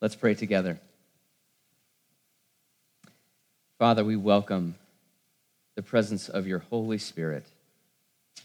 Let's 0.00 0.16
pray 0.16 0.32
together. 0.32 0.80
Father, 3.78 4.02
we 4.02 4.16
welcome 4.16 4.76
the 5.74 5.82
presence 5.82 6.30
of 6.30 6.46
your 6.46 6.60
Holy 6.60 6.96
Spirit, 6.96 7.44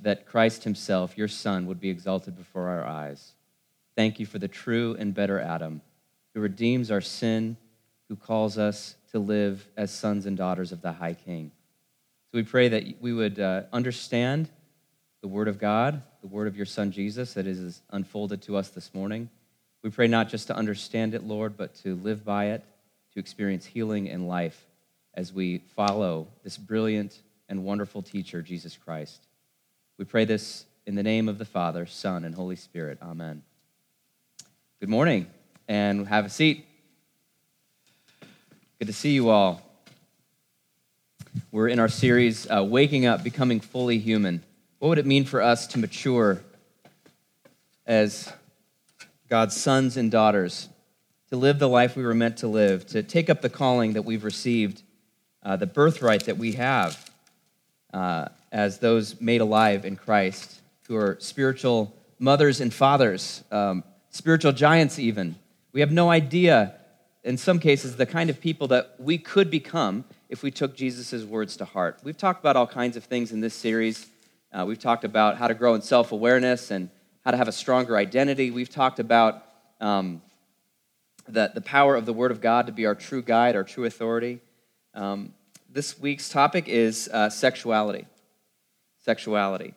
that 0.01 0.25
Christ 0.25 0.65
Himself, 0.65 1.17
your 1.17 1.29
Son, 1.29 1.65
would 1.67 1.79
be 1.79 1.89
exalted 1.89 2.35
before 2.35 2.67
our 2.67 2.85
eyes. 2.85 3.31
Thank 3.95 4.19
you 4.19 4.25
for 4.25 4.37
the 4.37 4.49
true 4.49 4.97
and 4.99 5.13
better 5.13 5.39
Adam, 5.39 5.81
who 6.33 6.41
redeems 6.41 6.91
our 6.91 6.99
sin, 6.99 7.55
who 8.09 8.17
calls 8.17 8.57
us 8.57 8.95
to 9.13 9.19
live 9.19 9.65
as 9.77 9.91
sons 9.91 10.25
and 10.25 10.35
daughters 10.35 10.73
of 10.73 10.81
the 10.81 10.91
High 10.91 11.13
King. 11.13 11.51
So 12.31 12.37
we 12.37 12.43
pray 12.43 12.67
that 12.67 12.83
we 12.99 13.13
would 13.13 13.39
uh, 13.39 13.63
understand 13.71 14.49
the 15.21 15.29
Word 15.29 15.47
of 15.47 15.57
God, 15.57 16.01
the 16.19 16.27
Word 16.27 16.47
of 16.47 16.57
your 16.57 16.65
Son 16.65 16.91
Jesus 16.91 17.33
that 17.35 17.47
is 17.47 17.81
unfolded 17.91 18.41
to 18.41 18.57
us 18.57 18.67
this 18.67 18.93
morning. 18.93 19.29
We 19.85 19.91
pray 19.91 20.07
not 20.07 20.29
just 20.29 20.47
to 20.47 20.55
understand 20.55 21.13
it, 21.13 21.21
Lord, 21.21 21.57
but 21.57 21.75
to 21.83 21.93
live 21.93 22.25
by 22.25 22.45
it, 22.45 22.63
to 23.13 23.19
experience 23.19 23.67
healing 23.67 24.09
and 24.09 24.27
life 24.27 24.65
as 25.13 25.31
we 25.31 25.59
follow 25.75 26.25
this 26.43 26.57
brilliant 26.57 27.21
and 27.49 27.63
wonderful 27.63 28.01
teacher, 28.01 28.41
Jesus 28.41 28.75
Christ. 28.77 29.27
We 29.99 30.05
pray 30.05 30.25
this 30.25 30.65
in 30.87 30.95
the 30.95 31.03
name 31.03 31.29
of 31.29 31.37
the 31.37 31.45
Father, 31.45 31.85
Son, 31.85 32.25
and 32.25 32.33
Holy 32.33 32.55
Spirit. 32.55 32.97
Amen. 32.99 33.43
Good 34.79 34.89
morning, 34.89 35.27
and 35.67 36.07
have 36.07 36.25
a 36.25 36.29
seat. 36.29 36.65
Good 38.79 38.87
to 38.87 38.93
see 38.93 39.11
you 39.11 39.29
all. 39.29 39.61
We're 41.51 41.67
in 41.67 41.77
our 41.77 41.89
series, 41.89 42.49
uh, 42.49 42.63
Waking 42.63 43.05
Up, 43.05 43.23
Becoming 43.23 43.59
Fully 43.59 43.99
Human. 43.99 44.41
What 44.79 44.87
would 44.87 44.97
it 44.97 45.05
mean 45.05 45.25
for 45.25 45.43
us 45.43 45.67
to 45.67 45.77
mature 45.77 46.41
as 47.85 48.33
God's 49.29 49.55
sons 49.55 49.97
and 49.97 50.11
daughters, 50.11 50.69
to 51.29 51.35
live 51.35 51.57
the 51.57 51.69
life 51.69 51.95
we 51.95 52.03
were 52.03 52.13
meant 52.13 52.37
to 52.37 52.47
live, 52.47 52.85
to 52.87 53.01
take 53.01 53.29
up 53.29 53.41
the 53.41 53.49
calling 53.49 53.93
that 53.93 54.03
we've 54.03 54.23
received, 54.23 54.83
uh, 55.41 55.55
the 55.55 55.65
birthright 55.65 56.25
that 56.25 56.37
we 56.37 56.53
have 56.53 57.09
uh, 57.93 58.27
as 58.51 58.79
those 58.79 59.19
made 59.19 59.41
alive 59.41 59.85
in 59.85 59.95
Christ, 59.95 60.61
who 60.87 60.95
are 60.95 61.17
spiritual 61.19 61.95
mothers 62.19 62.61
and 62.61 62.73
fathers, 62.73 63.43
um, 63.51 63.83
spiritual 64.09 64.51
giants, 64.51 64.99
even. 64.99 65.35
We 65.73 65.79
have 65.79 65.91
no 65.91 66.09
idea, 66.09 66.75
in 67.23 67.37
some 67.37 67.59
cases, 67.59 67.95
the 67.95 68.05
kind 68.05 68.29
of 68.29 68.39
people 68.39 68.67
that 68.67 68.95
we 68.99 69.17
could 69.17 69.49
become 69.49 70.05
if 70.29 70.43
we 70.43 70.51
took 70.51 70.75
Jesus' 70.75 71.23
words 71.23 71.57
to 71.57 71.65
heart. 71.65 71.99
We've 72.03 72.17
talked 72.17 72.39
about 72.39 72.55
all 72.55 72.67
kinds 72.67 72.95
of 72.95 73.03
things 73.05 73.31
in 73.31 73.41
this 73.41 73.53
series. 73.53 74.07
Uh, 74.51 74.65
we've 74.67 74.79
talked 74.79 75.03
about 75.03 75.37
how 75.37 75.47
to 75.47 75.53
grow 75.53 75.73
in 75.73 75.81
self 75.81 76.11
awareness 76.11 76.71
and 76.71 76.89
how 77.25 77.31
to 77.31 77.37
have 77.37 77.47
a 77.47 77.51
stronger 77.51 77.97
identity. 77.97 78.51
We've 78.51 78.69
talked 78.69 78.99
about 78.99 79.43
um, 79.81 80.21
the, 81.27 81.51
the 81.55 81.61
power 81.61 81.95
of 81.95 82.05
the 82.05 82.13
Word 82.13 82.29
of 82.29 82.39
God 82.39 82.67
to 82.67 82.71
be 82.71 82.85
our 82.85 82.93
true 82.93 83.23
guide, 83.23 83.55
our 83.55 83.63
true 83.63 83.85
authority. 83.85 84.41
Um, 84.93 85.33
this 85.67 85.99
week's 85.99 86.29
topic 86.29 86.67
is 86.67 87.09
uh, 87.11 87.31
sexuality. 87.31 88.05
Sexuality. 89.03 89.73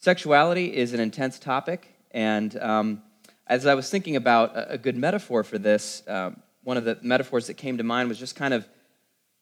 Sexuality 0.00 0.76
is 0.76 0.92
an 0.92 0.98
intense 0.98 1.38
topic, 1.38 1.94
and 2.10 2.56
um, 2.58 3.02
as 3.46 3.64
I 3.64 3.74
was 3.74 3.88
thinking 3.88 4.16
about 4.16 4.56
a, 4.56 4.72
a 4.72 4.78
good 4.78 4.96
metaphor 4.96 5.44
for 5.44 5.56
this, 5.56 6.02
um, 6.08 6.42
one 6.64 6.76
of 6.76 6.84
the 6.84 6.98
metaphors 7.00 7.46
that 7.46 7.54
came 7.54 7.78
to 7.78 7.84
mind 7.84 8.08
was 8.08 8.18
just 8.18 8.34
kind 8.34 8.52
of 8.52 8.68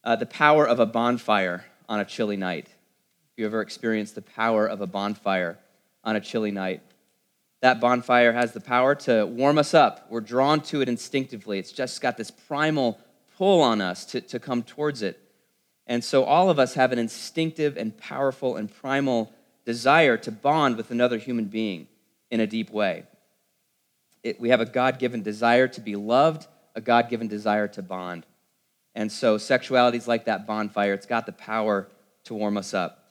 uh, 0.04 0.14
the 0.14 0.26
power 0.26 0.68
of 0.68 0.78
a 0.78 0.86
bonfire 0.86 1.64
on 1.88 2.00
a 2.00 2.04
chilly 2.04 2.36
night. 2.36 2.66
If 2.66 3.38
you 3.38 3.46
ever 3.46 3.62
experienced 3.62 4.14
the 4.14 4.22
power 4.22 4.66
of 4.66 4.82
a 4.82 4.86
bonfire 4.86 5.58
on 6.04 6.16
a 6.16 6.20
chilly 6.20 6.50
night, 6.50 6.82
that 7.66 7.80
bonfire 7.80 8.32
has 8.32 8.52
the 8.52 8.60
power 8.60 8.94
to 8.94 9.26
warm 9.26 9.58
us 9.58 9.74
up. 9.74 10.06
We're 10.08 10.20
drawn 10.20 10.60
to 10.70 10.82
it 10.82 10.88
instinctively. 10.88 11.58
It's 11.58 11.72
just 11.72 12.00
got 12.00 12.16
this 12.16 12.30
primal 12.30 12.96
pull 13.36 13.60
on 13.60 13.80
us 13.80 14.04
to, 14.04 14.20
to 14.20 14.38
come 14.38 14.62
towards 14.62 15.02
it. 15.02 15.18
And 15.84 16.04
so 16.04 16.22
all 16.22 16.48
of 16.48 16.60
us 16.60 16.74
have 16.74 16.92
an 16.92 17.00
instinctive 17.00 17.76
and 17.76 17.98
powerful 17.98 18.54
and 18.54 18.72
primal 18.72 19.32
desire 19.64 20.16
to 20.18 20.30
bond 20.30 20.76
with 20.76 20.92
another 20.92 21.18
human 21.18 21.46
being 21.46 21.88
in 22.30 22.38
a 22.38 22.46
deep 22.46 22.70
way. 22.70 23.02
It, 24.22 24.40
we 24.40 24.50
have 24.50 24.60
a 24.60 24.66
God 24.66 25.00
given 25.00 25.24
desire 25.24 25.66
to 25.66 25.80
be 25.80 25.96
loved, 25.96 26.46
a 26.76 26.80
God 26.80 27.10
given 27.10 27.26
desire 27.26 27.66
to 27.66 27.82
bond. 27.82 28.26
And 28.94 29.10
so 29.10 29.38
sexuality 29.38 29.98
is 29.98 30.06
like 30.06 30.26
that 30.26 30.46
bonfire. 30.46 30.94
It's 30.94 31.04
got 31.04 31.26
the 31.26 31.32
power 31.32 31.88
to 32.26 32.34
warm 32.34 32.58
us 32.58 32.72
up. 32.74 33.10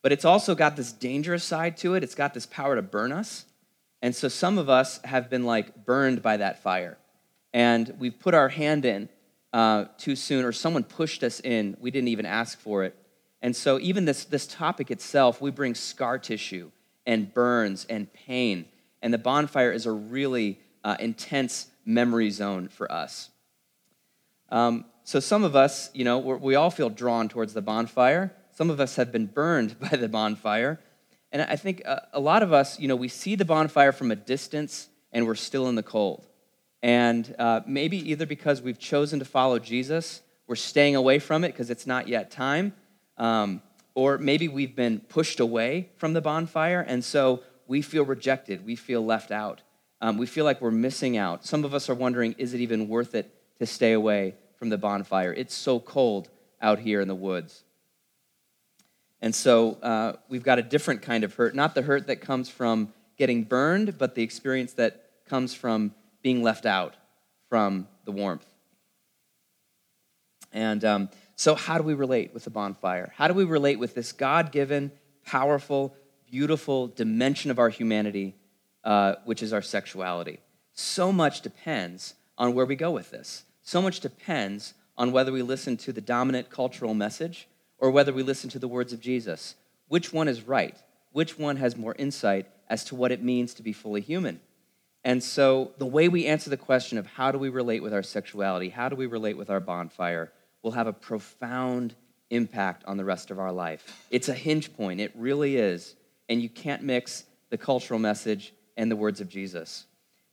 But 0.00 0.12
it's 0.12 0.24
also 0.24 0.54
got 0.54 0.76
this 0.76 0.92
dangerous 0.92 1.42
side 1.42 1.76
to 1.78 1.96
it. 1.96 2.04
It's 2.04 2.14
got 2.14 2.34
this 2.34 2.46
power 2.46 2.76
to 2.76 2.82
burn 2.82 3.10
us. 3.10 3.46
And 4.02 4.14
so 4.14 4.28
some 4.28 4.58
of 4.58 4.68
us 4.68 5.00
have 5.04 5.30
been 5.30 5.44
like 5.44 5.84
burned 5.84 6.22
by 6.22 6.36
that 6.36 6.62
fire. 6.62 6.98
And 7.52 7.94
we've 7.98 8.18
put 8.18 8.34
our 8.34 8.48
hand 8.48 8.84
in 8.84 9.08
uh, 9.52 9.86
too 9.96 10.16
soon, 10.16 10.44
or 10.44 10.52
someone 10.52 10.84
pushed 10.84 11.22
us 11.22 11.40
in. 11.40 11.76
We 11.80 11.90
didn't 11.90 12.08
even 12.08 12.26
ask 12.26 12.58
for 12.58 12.84
it. 12.84 12.94
And 13.40 13.54
so, 13.54 13.78
even 13.80 14.04
this, 14.04 14.24
this 14.24 14.46
topic 14.46 14.90
itself, 14.90 15.40
we 15.40 15.50
bring 15.50 15.74
scar 15.74 16.18
tissue 16.18 16.70
and 17.06 17.32
burns 17.32 17.86
and 17.88 18.12
pain. 18.12 18.66
And 19.00 19.14
the 19.14 19.18
bonfire 19.18 19.72
is 19.72 19.86
a 19.86 19.92
really 19.92 20.58
uh, 20.84 20.96
intense 21.00 21.68
memory 21.84 22.30
zone 22.30 22.68
for 22.68 22.90
us. 22.90 23.30
Um, 24.50 24.84
so, 25.04 25.20
some 25.20 25.44
of 25.44 25.56
us, 25.56 25.90
you 25.94 26.04
know, 26.04 26.18
we 26.18 26.54
all 26.54 26.70
feel 26.70 26.90
drawn 26.90 27.28
towards 27.28 27.54
the 27.54 27.62
bonfire. 27.62 28.34
Some 28.52 28.68
of 28.70 28.80
us 28.80 28.96
have 28.96 29.12
been 29.12 29.26
burned 29.26 29.78
by 29.80 29.96
the 29.96 30.08
bonfire. 30.08 30.80
And 31.36 31.50
I 31.50 31.56
think 31.56 31.82
uh, 31.84 32.00
a 32.14 32.18
lot 32.18 32.42
of 32.42 32.54
us, 32.54 32.80
you 32.80 32.88
know, 32.88 32.96
we 32.96 33.08
see 33.08 33.34
the 33.34 33.44
bonfire 33.44 33.92
from 33.92 34.10
a 34.10 34.16
distance 34.16 34.88
and 35.12 35.26
we're 35.26 35.34
still 35.34 35.68
in 35.68 35.74
the 35.74 35.82
cold. 35.82 36.26
And 36.82 37.34
uh, 37.38 37.60
maybe 37.66 37.98
either 38.10 38.24
because 38.24 38.62
we've 38.62 38.78
chosen 38.78 39.18
to 39.18 39.26
follow 39.26 39.58
Jesus, 39.58 40.22
we're 40.46 40.56
staying 40.56 40.96
away 40.96 41.18
from 41.18 41.44
it 41.44 41.48
because 41.48 41.68
it's 41.68 41.86
not 41.86 42.08
yet 42.08 42.30
time, 42.30 42.72
um, 43.18 43.60
or 43.94 44.16
maybe 44.16 44.48
we've 44.48 44.74
been 44.74 44.98
pushed 44.98 45.38
away 45.38 45.90
from 45.98 46.14
the 46.14 46.22
bonfire, 46.22 46.80
and 46.80 47.04
so 47.04 47.42
we 47.66 47.82
feel 47.82 48.06
rejected, 48.06 48.64
we 48.64 48.74
feel 48.74 49.04
left 49.04 49.30
out, 49.30 49.60
um, 50.00 50.16
we 50.16 50.24
feel 50.24 50.46
like 50.46 50.62
we're 50.62 50.70
missing 50.70 51.18
out. 51.18 51.44
Some 51.44 51.66
of 51.66 51.74
us 51.74 51.90
are 51.90 51.94
wondering, 51.94 52.34
is 52.38 52.54
it 52.54 52.60
even 52.60 52.88
worth 52.88 53.14
it 53.14 53.30
to 53.58 53.66
stay 53.66 53.92
away 53.92 54.36
from 54.58 54.70
the 54.70 54.78
bonfire? 54.78 55.34
It's 55.34 55.54
so 55.54 55.80
cold 55.80 56.30
out 56.62 56.78
here 56.78 57.02
in 57.02 57.08
the 57.08 57.14
woods. 57.14 57.62
And 59.20 59.34
so 59.34 59.74
uh, 59.82 60.14
we've 60.28 60.42
got 60.42 60.58
a 60.58 60.62
different 60.62 61.02
kind 61.02 61.24
of 61.24 61.34
hurt, 61.34 61.54
not 61.54 61.74
the 61.74 61.82
hurt 61.82 62.06
that 62.08 62.20
comes 62.20 62.48
from 62.48 62.92
getting 63.16 63.44
burned, 63.44 63.98
but 63.98 64.14
the 64.14 64.22
experience 64.22 64.74
that 64.74 65.06
comes 65.26 65.54
from 65.54 65.94
being 66.22 66.42
left 66.42 66.66
out 66.66 66.94
from 67.48 67.88
the 68.04 68.12
warmth. 68.12 68.46
And 70.52 70.84
um, 70.84 71.08
so, 71.34 71.54
how 71.54 71.76
do 71.76 71.84
we 71.84 71.94
relate 71.94 72.32
with 72.32 72.44
the 72.44 72.50
bonfire? 72.50 73.12
How 73.16 73.28
do 73.28 73.34
we 73.34 73.44
relate 73.44 73.78
with 73.78 73.94
this 73.94 74.12
God 74.12 74.52
given, 74.52 74.90
powerful, 75.24 75.94
beautiful 76.30 76.88
dimension 76.88 77.50
of 77.50 77.58
our 77.58 77.68
humanity, 77.68 78.34
uh, 78.84 79.16
which 79.24 79.42
is 79.42 79.52
our 79.52 79.62
sexuality? 79.62 80.40
So 80.72 81.12
much 81.12 81.40
depends 81.40 82.14
on 82.38 82.54
where 82.54 82.66
we 82.66 82.76
go 82.76 82.90
with 82.90 83.10
this. 83.10 83.44
So 83.62 83.82
much 83.82 84.00
depends 84.00 84.74
on 84.96 85.12
whether 85.12 85.32
we 85.32 85.42
listen 85.42 85.76
to 85.78 85.92
the 85.92 86.00
dominant 86.00 86.50
cultural 86.50 86.94
message 86.94 87.48
or 87.78 87.90
whether 87.90 88.12
we 88.12 88.22
listen 88.22 88.50
to 88.50 88.58
the 88.58 88.68
words 88.68 88.92
of 88.92 89.00
Jesus. 89.00 89.54
Which 89.88 90.12
one 90.12 90.28
is 90.28 90.42
right? 90.42 90.76
Which 91.12 91.38
one 91.38 91.56
has 91.56 91.76
more 91.76 91.94
insight 91.98 92.46
as 92.68 92.84
to 92.84 92.94
what 92.94 93.12
it 93.12 93.22
means 93.22 93.54
to 93.54 93.62
be 93.62 93.72
fully 93.72 94.00
human? 94.00 94.40
And 95.04 95.22
so, 95.22 95.70
the 95.78 95.86
way 95.86 96.08
we 96.08 96.26
answer 96.26 96.50
the 96.50 96.56
question 96.56 96.98
of 96.98 97.06
how 97.06 97.30
do 97.30 97.38
we 97.38 97.48
relate 97.48 97.82
with 97.82 97.94
our 97.94 98.02
sexuality, 98.02 98.70
how 98.70 98.88
do 98.88 98.96
we 98.96 99.06
relate 99.06 99.36
with 99.36 99.50
our 99.50 99.60
bonfire, 99.60 100.32
will 100.62 100.72
have 100.72 100.88
a 100.88 100.92
profound 100.92 101.94
impact 102.30 102.84
on 102.86 102.96
the 102.96 103.04
rest 103.04 103.30
of 103.30 103.38
our 103.38 103.52
life. 103.52 104.04
It's 104.10 104.28
a 104.28 104.34
hinge 104.34 104.76
point, 104.76 105.00
it 105.00 105.12
really 105.14 105.56
is. 105.56 105.94
And 106.28 106.42
you 106.42 106.48
can't 106.48 106.82
mix 106.82 107.24
the 107.50 107.58
cultural 107.58 108.00
message 108.00 108.52
and 108.76 108.90
the 108.90 108.96
words 108.96 109.20
of 109.20 109.28
Jesus. 109.28 109.86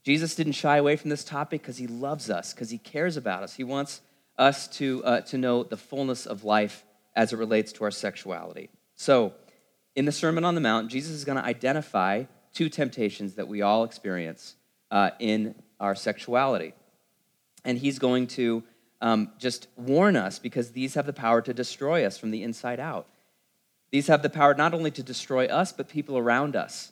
Jesus 0.03 0.35
didn't 0.35 0.53
shy 0.53 0.77
away 0.77 0.95
from 0.95 1.11
this 1.11 1.23
topic 1.23 1.61
because 1.61 1.77
he 1.77 1.87
loves 1.87 2.29
us, 2.29 2.51
because 2.51 2.71
he 2.71 2.77
cares 2.77 3.15
about 3.15 3.43
us. 3.43 3.53
He 3.53 3.63
wants 3.63 4.01
us 4.37 4.67
to, 4.69 5.03
uh, 5.05 5.21
to 5.21 5.37
know 5.37 5.63
the 5.63 5.77
fullness 5.77 6.25
of 6.25 6.43
life 6.43 6.83
as 7.15 7.33
it 7.33 7.37
relates 7.37 7.71
to 7.73 7.83
our 7.83 7.91
sexuality. 7.91 8.69
So, 8.95 9.33
in 9.95 10.05
the 10.05 10.11
Sermon 10.11 10.43
on 10.43 10.55
the 10.55 10.61
Mount, 10.61 10.89
Jesus 10.89 11.11
is 11.11 11.25
going 11.25 11.37
to 11.37 11.43
identify 11.43 12.23
two 12.53 12.69
temptations 12.69 13.35
that 13.35 13.47
we 13.47 13.61
all 13.61 13.83
experience 13.83 14.55
uh, 14.89 15.11
in 15.19 15.55
our 15.79 15.95
sexuality. 15.95 16.73
And 17.63 17.77
he's 17.77 17.99
going 17.99 18.27
to 18.27 18.63
um, 19.01 19.31
just 19.37 19.67
warn 19.75 20.15
us 20.15 20.39
because 20.39 20.71
these 20.71 20.95
have 20.95 21.05
the 21.05 21.13
power 21.13 21.41
to 21.41 21.53
destroy 21.53 22.05
us 22.05 22.17
from 22.17 22.31
the 22.31 22.41
inside 22.41 22.79
out. 22.79 23.07
These 23.91 24.07
have 24.07 24.23
the 24.23 24.29
power 24.29 24.55
not 24.55 24.73
only 24.73 24.91
to 24.91 25.03
destroy 25.03 25.45
us, 25.45 25.71
but 25.71 25.87
people 25.87 26.17
around 26.17 26.55
us. 26.55 26.91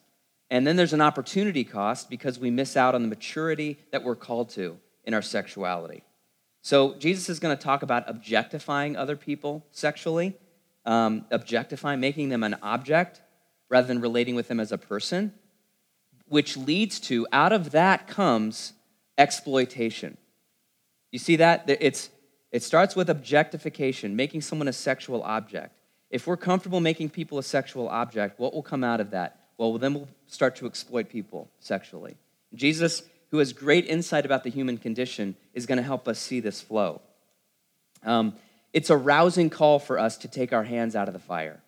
And 0.52 0.68
then 0.68 0.76
there's 0.76 0.94
an 0.94 1.02
opportunity 1.02 1.64
cost 1.64 2.10
because 2.10 2.38
we 2.38 2.52
miss 2.52 2.76
out 2.76 2.94
on 2.94 3.02
the 3.02 3.08
maturity 3.08 3.80
that 3.92 4.04
we're 4.04 4.16
called 4.16 4.50
to 4.52 4.78
in 5.06 5.14
our 5.14 5.22
sexuality. 5.22 6.04
So 6.62 6.96
Jesus 6.96 7.30
is 7.30 7.40
going 7.40 7.56
to 7.58 7.62
talk 7.62 7.82
about 7.82 8.10
objectifying 8.10 8.96
other 8.96 9.16
people 9.16 9.66
sexually, 9.72 10.36
um, 10.86 11.26
objectifying, 11.32 12.00
making 12.00 12.30
them 12.30 12.44
an 12.44 12.56
object 12.62 13.22
rather 13.70 13.88
than 13.88 14.02
relating 14.02 14.36
with 14.36 14.48
them 14.48 14.60
as 14.60 14.72
a 14.72 14.78
person, 14.78 15.34
which 16.28 16.58
leads 16.58 17.00
to, 17.00 17.26
out 17.32 17.52
of 17.52 17.72
that 17.72 18.08
comes 18.08 18.74
exploitation. 19.18 20.18
You 21.12 21.20
see 21.20 21.38
that? 21.38 21.66
It's, 21.68 22.10
it 22.52 22.64
starts 22.64 22.96
with 22.96 23.10
objectification, 23.10 24.16
making 24.16 24.42
someone 24.42 24.68
a 24.68 24.74
sexual 24.74 25.24
object. 25.24 25.76
If 26.10 26.28
we're 26.28 26.38
comfortable 26.38 26.80
making 26.80 27.10
people 27.10 27.38
a 27.38 27.44
sexual 27.44 27.88
object, 27.88 28.40
what 28.40 28.54
will 28.54 28.64
come 28.64 28.84
out 28.84 29.00
of 29.00 29.12
that? 29.12 29.40
Well, 29.58 29.78
then 29.78 29.94
we'll 29.94 30.10
start 30.28 30.56
to 30.58 30.66
exploit 30.66 31.10
people 31.10 31.50
sexually. 31.60 32.18
Jesus, 32.54 33.04
who 33.32 33.38
has 33.38 33.54
great 33.54 33.88
insight 33.88 34.26
about 34.26 34.44
the 34.44 34.50
human 34.50 34.78
condition, 34.78 35.36
is 35.54 35.66
going 35.66 35.78
to 35.78 35.84
help 35.84 36.08
us 36.08 36.20
see 36.20 36.40
this 36.40 36.62
flow. 36.62 37.02
Um, 38.04 38.36
it's 38.74 38.90
a 38.90 38.98
rousing 38.98 39.50
call 39.50 39.80
for 39.80 39.98
us 39.98 40.18
to 40.18 40.28
take 40.28 40.54
our 40.54 40.64
hands 40.64 40.96
out 40.96 41.08
of 41.08 41.14
the 41.14 41.20
fire, 41.20 41.62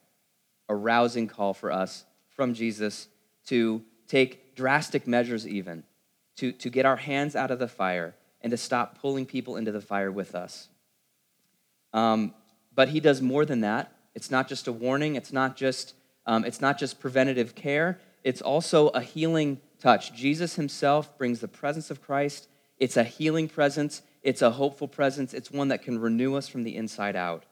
a 0.69 0.75
rousing 0.75 1.27
call 1.27 1.53
for 1.53 1.71
us 1.71 2.05
from 2.35 2.53
Jesus 2.53 3.07
to 3.47 3.81
take 4.07 4.55
drastic 4.55 5.07
measures, 5.07 5.47
even 5.47 5.83
to, 6.37 6.51
to 6.51 6.69
get 6.69 6.85
our 6.85 6.95
hands 6.97 7.35
out 7.35 7.51
of 7.51 7.59
the 7.59 7.67
fire 7.67 8.15
and 8.41 8.51
to 8.51 8.57
stop 8.57 8.99
pulling 8.99 9.25
people 9.25 9.55
into 9.55 9.71
the 9.71 9.81
fire 9.81 10.11
with 10.11 10.35
us. 10.35 10.67
Um, 11.93 12.33
but 12.75 12.89
he 12.89 12.99
does 12.99 13.21
more 13.21 13.45
than 13.45 13.61
that. 13.61 13.91
It's 14.15 14.31
not 14.31 14.47
just 14.47 14.67
a 14.67 14.71
warning, 14.71 15.15
it's 15.15 15.31
not 15.31 15.55
just, 15.55 15.93
um, 16.25 16.43
it's 16.45 16.61
not 16.61 16.77
just 16.77 16.99
preventative 16.99 17.55
care, 17.55 17.99
it's 18.23 18.41
also 18.41 18.89
a 18.89 19.01
healing 19.01 19.59
touch. 19.83 20.13
Jesus 20.13 20.55
himself 20.55 21.17
brings 21.17 21.41
the 21.41 21.47
presence 21.47 21.91
of 21.91 22.01
Christ. 22.01 22.47
It's 22.77 22.95
a 22.95 23.03
healing 23.03 23.49
presence, 23.49 24.01
it's 24.23 24.41
a 24.41 24.51
hopeful 24.51 24.87
presence, 24.87 25.33
it's 25.33 25.51
one 25.51 25.67
that 25.67 25.83
can 25.83 25.99
renew 25.99 26.35
us 26.35 26.47
from 26.47 26.63
the 26.63 26.75
inside 26.77 27.17
out. 27.17 27.43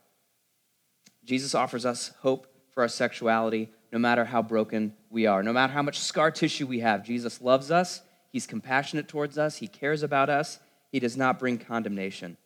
Jesus 1.26 1.54
offers 1.54 1.86
us 1.86 2.14
hope 2.22 2.48
for 2.74 2.84
our 2.84 2.88
sexuality, 2.88 3.70
no 3.92 4.00
matter 4.00 4.24
how 4.24 4.42
broken 4.42 4.94
we 5.10 5.26
are, 5.26 5.44
no 5.44 5.52
matter 5.52 5.74
how 5.74 5.82
much 5.82 6.00
scar 6.00 6.32
tissue 6.32 6.66
we 6.66 6.80
have. 6.80 7.04
Jesus 7.04 7.42
loves 7.42 7.70
us, 7.70 8.02
He's 8.32 8.48
compassionate 8.48 9.10
towards 9.10 9.38
us, 9.38 9.58
He 9.58 9.68
cares 9.68 10.02
about 10.02 10.30
us, 10.30 10.58
He 10.90 11.00
does 11.00 11.18
not 11.18 11.38
bring 11.38 11.58
condemnation. 11.58 12.38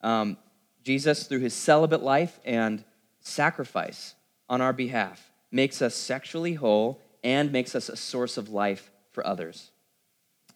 Um, 0.00 0.36
Jesus, 0.82 1.28
through 1.28 1.40
His 1.40 1.54
celibate 1.54 2.02
life 2.02 2.40
and 2.44 2.84
sacrifice 3.20 4.16
on 4.48 4.60
our 4.60 4.72
behalf, 4.72 5.30
makes 5.52 5.80
us 5.80 5.94
sexually 5.94 6.54
whole 6.54 7.00
and 7.22 7.52
makes 7.52 7.76
us 7.76 7.88
a 7.88 7.96
source 7.96 8.36
of 8.36 8.50
life 8.50 8.90
for 9.16 9.26
others. 9.26 9.70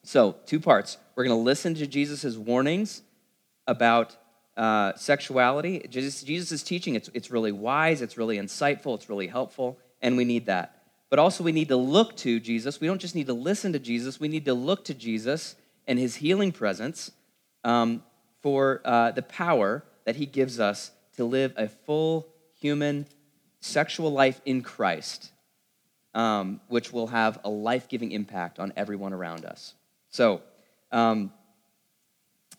So, 0.03 0.37
two 0.45 0.61
parts. 0.61 0.99
We're 1.15 1.25
going 1.25 1.39
to 1.39 1.43
listen 1.43 1.75
to 1.77 1.87
Jesus' 1.87 2.37
warnings 2.37 3.01
about 3.67 4.15
uh, 4.55 4.93
sexuality. 4.97 5.87
Jesus, 5.89 6.23
Jesus' 6.23 6.63
teaching, 6.63 6.95
it's, 6.95 7.09
it's 7.15 7.31
really 7.31 7.53
wise, 7.53 8.03
it's 8.03 8.19
really 8.19 8.37
insightful, 8.37 8.95
it's 8.95 9.09
really 9.09 9.29
helpful, 9.29 9.79
and 10.03 10.19
we 10.19 10.27
need 10.27 10.45
that. 10.45 10.83
But 11.09 11.19
also, 11.19 11.43
we 11.43 11.53
need 11.53 11.69
to 11.69 11.77
look 11.77 12.17
to 12.19 12.39
Jesus. 12.39 12.83
We 12.83 12.87
don't 12.87 13.01
just 13.01 13.15
need 13.15 13.29
to 13.29 13.33
listen 13.33 13.73
to 13.73 13.79
Jesus, 13.79 14.21
we 14.21 14.29
need 14.29 14.45
to 14.45 14.53
look 14.53 14.85
to 14.85 14.95
Jesus 14.95 15.57
and 15.87 15.99
his 15.99 16.17
healing 16.17 16.53
presence 16.53 17.11
um, 17.65 18.03
for 18.43 18.83
uh, 18.85 19.13
the 19.13 19.23
power 19.23 19.85
that 20.05 20.17
he 20.17 20.27
gives 20.27 20.61
us 20.61 20.93
to 21.17 21.25
live 21.25 21.55
a 21.57 21.67
full 21.69 22.29
human 22.61 23.07
sexual 23.61 24.13
life 24.13 24.43
in 24.45 24.61
Christ, 24.61 25.33
um, 26.15 26.61
which 26.69 26.93
will 26.93 27.09
have 27.09 27.39
a 27.45 27.51
life 27.51 27.89
giving 27.89 28.13
impact 28.13 28.59
on 28.59 28.73
everyone 28.77 29.13
around 29.13 29.45
us. 29.45 29.75
So, 30.11 30.43
um, 30.93 31.33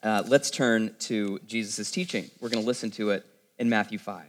uh, 0.03 0.24
let's 0.27 0.50
turn 0.50 0.95
to 1.00 1.39
Jesus' 1.45 1.92
teaching. 1.92 2.30
We're 2.39 2.50
going 2.50 2.63
to 2.63 2.68
listen 2.68 2.92
to 2.92 3.12
it 3.12 3.25
in 3.59 3.69
Matthew 3.69 4.00
5. 4.00 4.24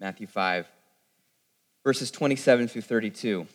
Matthew 0.00 0.26
5, 0.26 0.66
verses 1.84 2.10
27 2.10 2.66
through 2.66 2.82
32. 2.82 3.46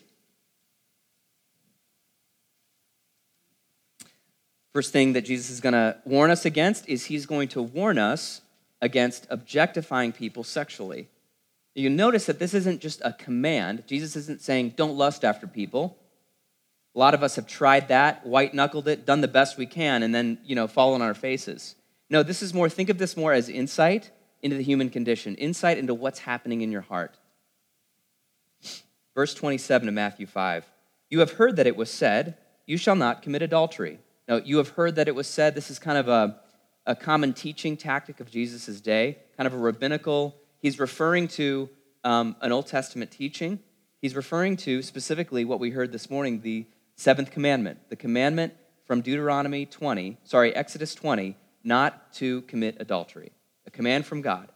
First 4.71 4.93
thing 4.93 5.13
that 5.13 5.25
Jesus 5.25 5.49
is 5.49 5.59
going 5.59 5.73
to 5.73 5.97
warn 6.05 6.31
us 6.31 6.45
against 6.45 6.87
is 6.87 7.05
he's 7.05 7.25
going 7.25 7.49
to 7.49 7.61
warn 7.61 7.97
us 7.97 8.41
against 8.81 9.27
objectifying 9.29 10.11
people 10.11 10.43
sexually. 10.43 11.09
You 11.77 11.91
notice 11.91 12.25
that 12.25 12.39
this 12.39 12.55
isn't 12.55 12.81
just 12.81 13.01
a 13.05 13.13
command. 13.13 13.83
Jesus 13.85 14.15
isn't 14.15 14.41
saying, 14.41 14.73
don't 14.75 14.97
lust 14.97 15.23
after 15.23 15.45
people. 15.45 15.95
A 16.95 16.99
lot 16.99 17.13
of 17.13 17.21
us 17.21 17.35
have 17.35 17.45
tried 17.45 17.89
that, 17.89 18.25
white 18.25 18.55
knuckled 18.55 18.87
it, 18.87 19.05
done 19.05 19.21
the 19.21 19.27
best 19.27 19.59
we 19.59 19.67
can, 19.67 20.01
and 20.01 20.13
then, 20.13 20.39
you 20.43 20.55
know, 20.55 20.67
fallen 20.67 21.03
on 21.03 21.07
our 21.07 21.13
faces. 21.13 21.75
No, 22.09 22.23
this 22.23 22.41
is 22.41 22.51
more, 22.51 22.67
think 22.67 22.89
of 22.89 22.97
this 22.97 23.15
more 23.15 23.31
as 23.31 23.47
insight 23.47 24.09
into 24.41 24.57
the 24.57 24.63
human 24.63 24.89
condition, 24.89 25.35
insight 25.35 25.77
into 25.77 25.93
what's 25.93 26.17
happening 26.17 26.61
in 26.61 26.71
your 26.71 26.81
heart. 26.81 27.15
Verse 29.13 29.35
27 29.35 29.87
of 29.87 29.93
Matthew 29.93 30.25
5 30.25 30.65
You 31.11 31.19
have 31.19 31.33
heard 31.33 31.57
that 31.57 31.67
it 31.67 31.75
was 31.75 31.91
said, 31.91 32.37
You 32.65 32.77
shall 32.77 32.95
not 32.95 33.21
commit 33.21 33.43
adultery. 33.43 33.99
Now, 34.27 34.37
you 34.37 34.57
have 34.57 34.69
heard 34.69 34.95
that 34.95 35.07
it 35.07 35.13
was 35.13 35.27
said, 35.27 35.53
this 35.53 35.69
is 35.69 35.77
kind 35.77 35.99
of 35.99 36.07
a, 36.07 36.39
a 36.87 36.95
common 36.95 37.33
teaching 37.33 37.77
tactic 37.77 38.19
of 38.19 38.31
Jesus' 38.31 38.81
day, 38.81 39.19
kind 39.37 39.45
of 39.45 39.53
a 39.53 39.57
rabbinical, 39.57 40.35
he's 40.61 40.79
referring 40.79 41.27
to 41.29 41.69
um, 42.03 42.35
an 42.41 42.51
Old 42.51 42.67
Testament 42.67 43.11
teaching. 43.11 43.59
He's 44.01 44.15
referring 44.15 44.57
to 44.57 44.81
specifically 44.81 45.45
what 45.45 45.59
we 45.59 45.71
heard 45.71 45.91
this 45.91 46.09
morning, 46.09 46.41
the 46.41 46.65
Seventh 46.95 47.29
commandment, 47.29 47.79
the 47.89 47.95
commandment 47.95 48.53
from 48.85 49.01
Deuteronomy 49.01 49.67
20, 49.67 50.17
sorry, 50.23 50.55
Exodus 50.55 50.95
20, 50.95 51.35
not 51.63 52.11
to 52.13 52.41
commit 52.43 52.77
adultery. 52.79 53.31
A 53.67 53.71
command 53.71 54.05
from 54.05 54.21
God. 54.21 54.51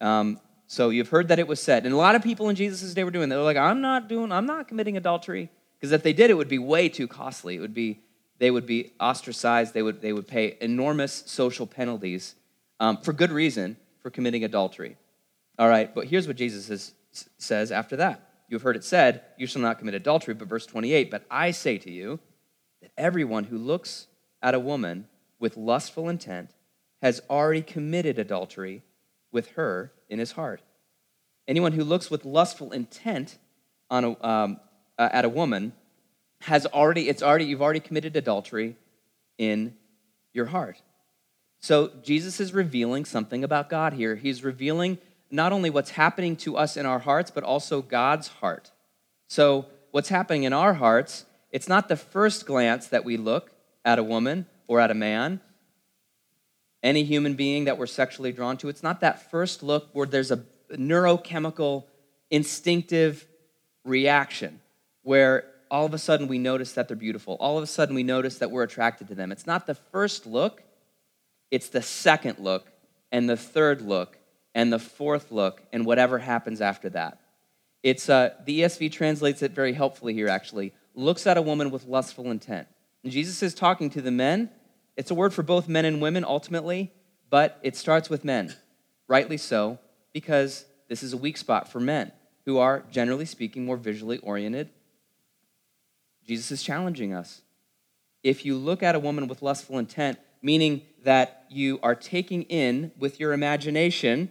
Um, 0.00 0.40
so 0.66 0.88
you've 0.88 1.10
heard 1.10 1.28
that 1.28 1.38
it 1.38 1.46
was 1.46 1.60
said. 1.60 1.84
And 1.84 1.94
a 1.94 1.98
lot 1.98 2.14
of 2.14 2.22
people 2.22 2.48
in 2.48 2.56
Jesus' 2.56 2.94
day 2.94 3.04
were 3.04 3.10
doing 3.10 3.28
that. 3.28 3.36
They're 3.36 3.44
like, 3.44 3.56
I'm 3.56 3.80
not 3.80 4.08
doing, 4.08 4.32
I'm 4.32 4.46
not 4.46 4.66
committing 4.66 4.96
adultery. 4.96 5.50
Because 5.78 5.92
if 5.92 6.02
they 6.02 6.12
did, 6.12 6.30
it 6.30 6.34
would 6.34 6.48
be 6.48 6.58
way 6.58 6.88
too 6.88 7.06
costly. 7.06 7.56
It 7.56 7.60
would 7.60 7.74
be, 7.74 8.00
they 8.38 8.50
would 8.50 8.66
be 8.66 8.92
ostracized. 8.98 9.74
They 9.74 9.82
would, 9.82 10.00
they 10.00 10.12
would 10.12 10.26
pay 10.26 10.56
enormous 10.60 11.24
social 11.26 11.66
penalties 11.66 12.34
um, 12.80 12.96
for 12.96 13.12
good 13.12 13.30
reason 13.30 13.76
for 14.00 14.10
committing 14.10 14.44
adultery. 14.44 14.96
All 15.62 15.68
right, 15.68 15.94
but 15.94 16.08
here's 16.08 16.26
what 16.26 16.34
Jesus 16.34 16.68
is, 16.70 16.92
says 17.38 17.70
after 17.70 17.94
that. 17.94 18.32
You 18.48 18.56
have 18.56 18.62
heard 18.62 18.74
it 18.74 18.82
said, 18.82 19.22
You 19.38 19.46
shall 19.46 19.62
not 19.62 19.78
commit 19.78 19.94
adultery. 19.94 20.34
But 20.34 20.48
verse 20.48 20.66
28, 20.66 21.08
But 21.08 21.24
I 21.30 21.52
say 21.52 21.78
to 21.78 21.88
you 21.88 22.18
that 22.80 22.90
everyone 22.98 23.44
who 23.44 23.58
looks 23.58 24.08
at 24.42 24.56
a 24.56 24.58
woman 24.58 25.06
with 25.38 25.56
lustful 25.56 26.08
intent 26.08 26.50
has 27.00 27.22
already 27.30 27.62
committed 27.62 28.18
adultery 28.18 28.82
with 29.30 29.50
her 29.50 29.92
in 30.08 30.18
his 30.18 30.32
heart. 30.32 30.62
Anyone 31.46 31.70
who 31.70 31.84
looks 31.84 32.10
with 32.10 32.24
lustful 32.24 32.72
intent 32.72 33.38
on 33.88 34.02
a, 34.04 34.26
um, 34.26 34.60
uh, 34.98 35.10
at 35.12 35.24
a 35.24 35.28
woman 35.28 35.74
has 36.40 36.66
already, 36.66 37.08
it's 37.08 37.22
already, 37.22 37.44
you've 37.44 37.62
already 37.62 37.78
committed 37.78 38.16
adultery 38.16 38.76
in 39.38 39.76
your 40.32 40.46
heart. 40.46 40.82
So 41.60 41.92
Jesus 42.02 42.40
is 42.40 42.52
revealing 42.52 43.04
something 43.04 43.44
about 43.44 43.70
God 43.70 43.92
here. 43.92 44.16
He's 44.16 44.42
revealing 44.42 44.98
not 45.32 45.52
only 45.52 45.70
what's 45.70 45.90
happening 45.90 46.36
to 46.36 46.56
us 46.56 46.76
in 46.76 46.84
our 46.84 47.00
hearts, 47.00 47.30
but 47.30 47.42
also 47.42 47.80
God's 47.80 48.28
heart. 48.28 48.70
So, 49.28 49.66
what's 49.90 50.10
happening 50.10 50.44
in 50.44 50.52
our 50.52 50.74
hearts, 50.74 51.24
it's 51.50 51.68
not 51.68 51.88
the 51.88 51.96
first 51.96 52.46
glance 52.46 52.86
that 52.88 53.04
we 53.04 53.16
look 53.16 53.50
at 53.84 53.98
a 53.98 54.02
woman 54.02 54.46
or 54.68 54.78
at 54.78 54.90
a 54.90 54.94
man, 54.94 55.40
any 56.82 57.02
human 57.02 57.34
being 57.34 57.64
that 57.64 57.78
we're 57.78 57.86
sexually 57.86 58.30
drawn 58.30 58.58
to. 58.58 58.68
It's 58.68 58.82
not 58.82 59.00
that 59.00 59.30
first 59.30 59.62
look 59.62 59.88
where 59.94 60.06
there's 60.06 60.30
a 60.30 60.44
neurochemical, 60.70 61.84
instinctive 62.30 63.26
reaction 63.84 64.60
where 65.02 65.44
all 65.70 65.86
of 65.86 65.94
a 65.94 65.98
sudden 65.98 66.28
we 66.28 66.38
notice 66.38 66.72
that 66.72 66.88
they're 66.88 66.96
beautiful. 66.96 67.36
All 67.40 67.56
of 67.56 67.64
a 67.64 67.66
sudden 67.66 67.94
we 67.94 68.02
notice 68.02 68.38
that 68.38 68.50
we're 68.50 68.62
attracted 68.62 69.08
to 69.08 69.14
them. 69.14 69.32
It's 69.32 69.46
not 69.46 69.66
the 69.66 69.74
first 69.74 70.26
look, 70.26 70.62
it's 71.50 71.68
the 71.68 71.82
second 71.82 72.38
look 72.38 72.70
and 73.10 73.28
the 73.28 73.36
third 73.36 73.80
look 73.80 74.18
and 74.54 74.72
the 74.72 74.78
fourth 74.78 75.30
look 75.30 75.62
and 75.72 75.86
whatever 75.86 76.18
happens 76.18 76.60
after 76.60 76.90
that. 76.90 77.20
It's 77.82 78.08
uh, 78.08 78.34
the 78.44 78.60
ESV 78.60 78.92
translates 78.92 79.42
it 79.42 79.52
very 79.52 79.72
helpfully 79.72 80.14
here. 80.14 80.28
Actually, 80.28 80.72
looks 80.94 81.26
at 81.26 81.36
a 81.36 81.42
woman 81.42 81.70
with 81.70 81.86
lustful 81.86 82.30
intent. 82.30 82.68
And 83.02 83.12
Jesus 83.12 83.42
is 83.42 83.54
talking 83.54 83.90
to 83.90 84.02
the 84.02 84.10
men. 84.10 84.50
It's 84.96 85.10
a 85.10 85.14
word 85.14 85.34
for 85.34 85.42
both 85.42 85.68
men 85.68 85.84
and 85.84 86.00
women 86.00 86.24
ultimately, 86.24 86.92
but 87.30 87.58
it 87.62 87.76
starts 87.76 88.08
with 88.10 88.24
men, 88.24 88.54
rightly 89.08 89.36
so, 89.36 89.78
because 90.12 90.66
this 90.88 91.02
is 91.02 91.12
a 91.12 91.16
weak 91.16 91.36
spot 91.36 91.70
for 91.72 91.80
men 91.80 92.12
who 92.44 92.58
are, 92.58 92.84
generally 92.90 93.24
speaking, 93.24 93.64
more 93.64 93.76
visually 93.76 94.18
oriented. 94.18 94.68
Jesus 96.26 96.50
is 96.50 96.62
challenging 96.62 97.14
us. 97.14 97.40
If 98.22 98.44
you 98.44 98.56
look 98.56 98.82
at 98.82 98.94
a 98.94 99.00
woman 99.00 99.26
with 99.26 99.42
lustful 99.42 99.78
intent, 99.78 100.18
meaning 100.42 100.82
that 101.04 101.46
you 101.48 101.80
are 101.82 101.94
taking 101.94 102.42
in 102.42 102.92
with 102.98 103.18
your 103.18 103.32
imagination 103.32 104.30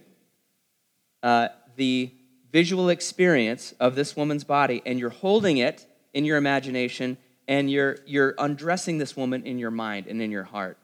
uh, 1.23 1.49
the 1.75 2.11
visual 2.51 2.89
experience 2.89 3.73
of 3.79 3.95
this 3.95 4.15
woman's 4.15 4.43
body 4.43 4.81
and 4.85 4.99
you're 4.99 5.09
holding 5.09 5.57
it 5.57 5.85
in 6.13 6.25
your 6.25 6.37
imagination 6.37 7.17
and 7.47 7.71
you're, 7.71 7.97
you're 8.05 8.35
undressing 8.37 8.97
this 8.97 9.15
woman 9.15 9.45
in 9.45 9.57
your 9.57 9.71
mind 9.71 10.07
and 10.07 10.21
in 10.21 10.31
your 10.31 10.43
heart. 10.43 10.77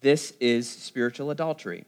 This 0.00 0.32
is 0.40 0.68
spiritual 0.68 1.30
adultery. 1.30 1.84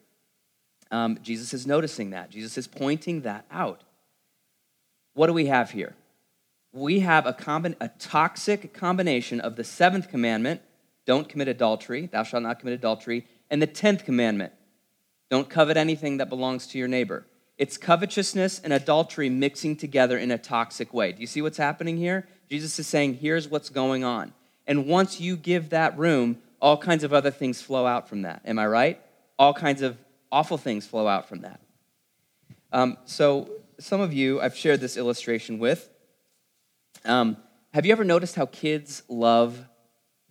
Um, 0.90 1.18
Jesus 1.22 1.52
is 1.52 1.66
noticing 1.66 2.10
that. 2.10 2.30
Jesus 2.30 2.56
is 2.56 2.66
pointing 2.66 3.22
that 3.22 3.46
out. 3.50 3.82
What 5.14 5.28
do 5.28 5.32
we 5.32 5.46
have 5.46 5.70
here? 5.70 5.94
We 6.72 7.00
have 7.00 7.26
a, 7.26 7.32
combi- 7.32 7.76
a 7.80 7.88
toxic 7.98 8.72
combination 8.74 9.40
of 9.40 9.56
the 9.56 9.64
seventh 9.64 10.08
commandment, 10.08 10.60
don't 11.06 11.28
commit 11.28 11.48
adultery, 11.48 12.06
thou 12.06 12.22
shalt 12.22 12.42
not 12.42 12.58
commit 12.58 12.74
adultery, 12.74 13.26
And 13.50 13.62
the 13.62 13.66
10th 13.66 14.04
commandment 14.04 14.52
don't 15.30 15.48
covet 15.48 15.76
anything 15.76 16.18
that 16.18 16.28
belongs 16.28 16.66
to 16.68 16.78
your 16.78 16.88
neighbor. 16.88 17.26
It's 17.56 17.76
covetousness 17.76 18.60
and 18.60 18.72
adultery 18.72 19.28
mixing 19.28 19.76
together 19.76 20.18
in 20.18 20.30
a 20.30 20.38
toxic 20.38 20.92
way. 20.92 21.12
Do 21.12 21.20
you 21.20 21.26
see 21.26 21.40
what's 21.40 21.58
happening 21.58 21.96
here? 21.96 22.26
Jesus 22.50 22.78
is 22.78 22.86
saying, 22.86 23.14
here's 23.14 23.48
what's 23.48 23.70
going 23.70 24.02
on. 24.04 24.32
And 24.66 24.86
once 24.86 25.20
you 25.20 25.36
give 25.36 25.70
that 25.70 25.96
room, 25.96 26.38
all 26.60 26.76
kinds 26.76 27.04
of 27.04 27.12
other 27.12 27.30
things 27.30 27.62
flow 27.62 27.86
out 27.86 28.08
from 28.08 28.22
that. 28.22 28.42
Am 28.44 28.58
I 28.58 28.66
right? 28.66 29.00
All 29.38 29.54
kinds 29.54 29.82
of 29.82 29.96
awful 30.32 30.58
things 30.58 30.86
flow 30.86 31.06
out 31.06 31.28
from 31.28 31.42
that. 31.42 31.60
Um, 32.72 32.96
so, 33.04 33.50
some 33.78 34.00
of 34.00 34.12
you 34.12 34.40
I've 34.40 34.56
shared 34.56 34.80
this 34.80 34.96
illustration 34.96 35.58
with. 35.58 35.88
Um, 37.04 37.36
have 37.72 37.84
you 37.86 37.92
ever 37.92 38.04
noticed 38.04 38.34
how 38.34 38.46
kids 38.46 39.02
love 39.08 39.64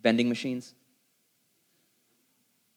vending 0.02 0.28
machines? 0.28 0.74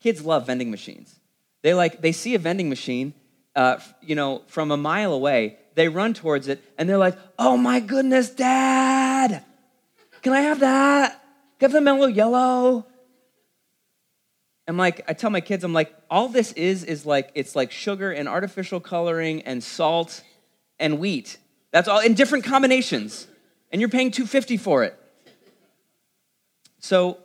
Kids 0.01 0.23
love 0.23 0.45
vending 0.45 0.71
machines. 0.71 1.19
They 1.63 1.73
like 1.73 2.01
they 2.01 2.11
see 2.11 2.35
a 2.35 2.39
vending 2.39 2.69
machine, 2.69 3.13
uh, 3.57 3.79
you 4.01 4.15
know, 4.15 4.43
from 4.47 4.71
a 4.71 4.77
mile 4.77 5.11
away. 5.11 5.57
They 5.75 5.89
run 5.89 6.13
towards 6.13 6.47
it 6.47 6.63
and 6.77 6.87
they're 6.87 6.97
like, 6.97 7.17
"Oh 7.37 7.57
my 7.57 7.81
goodness, 7.81 8.29
Dad! 8.29 9.43
Can 10.21 10.31
I 10.31 10.41
have 10.41 10.61
that? 10.61 11.21
Give 11.59 11.71
the 11.71 11.81
Mello 11.81 12.07
Yello." 12.07 12.85
I'm 14.69 14.77
like, 14.77 15.03
I 15.07 15.13
tell 15.13 15.29
my 15.29 15.39
kids, 15.39 15.63
I'm 15.63 15.71
like, 15.71 15.93
all 16.09 16.27
this 16.27 16.51
is 16.53 16.83
is 16.83 17.05
like 17.05 17.31
it's 17.35 17.55
like 17.55 17.71
sugar 17.71 18.11
and 18.11 18.27
artificial 18.27 18.79
coloring 18.79 19.41
and 19.43 19.63
salt 19.63 20.23
and 20.79 20.99
wheat. 20.99 21.37
That's 21.71 21.87
all 21.87 21.99
in 21.99 22.13
different 22.13 22.43
combinations, 22.43 23.27
and 23.71 23.81
you're 23.81 23.89
paying 23.89 24.11
250 24.11 24.57
for 24.57 24.83
it. 24.83 24.97
So 26.79 27.17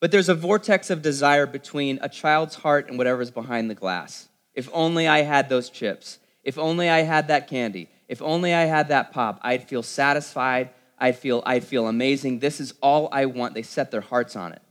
but 0.00 0.10
there's 0.10 0.28
a 0.28 0.34
vortex 0.34 0.90
of 0.90 1.02
desire 1.02 1.46
between 1.46 1.98
a 2.02 2.08
child's 2.08 2.56
heart 2.56 2.88
and 2.88 2.98
whatever's 2.98 3.30
behind 3.30 3.70
the 3.70 3.74
glass. 3.74 4.28
If 4.56 4.68
only 4.72 5.06
I 5.06 5.22
had 5.22 5.48
those 5.48 5.70
chips. 5.70 6.18
If 6.42 6.58
only 6.58 6.88
I 6.88 7.00
had 7.00 7.28
that 7.28 7.46
candy. 7.46 7.88
If 8.08 8.22
only 8.22 8.54
I 8.54 8.62
had 8.62 8.88
that 8.88 9.12
pop, 9.12 9.38
I'd 9.42 9.68
feel 9.68 9.82
satisfied. 9.82 10.70
I'd 10.98 11.16
feel, 11.16 11.42
I'd 11.44 11.62
feel 11.62 11.86
amazing. 11.86 12.38
This 12.38 12.58
is 12.58 12.72
all 12.80 13.08
I 13.12 13.26
want. 13.26 13.54
They 13.54 13.62
set 13.62 13.90
their 13.90 14.00
hearts 14.00 14.34
on 14.34 14.52
it. 14.52 14.62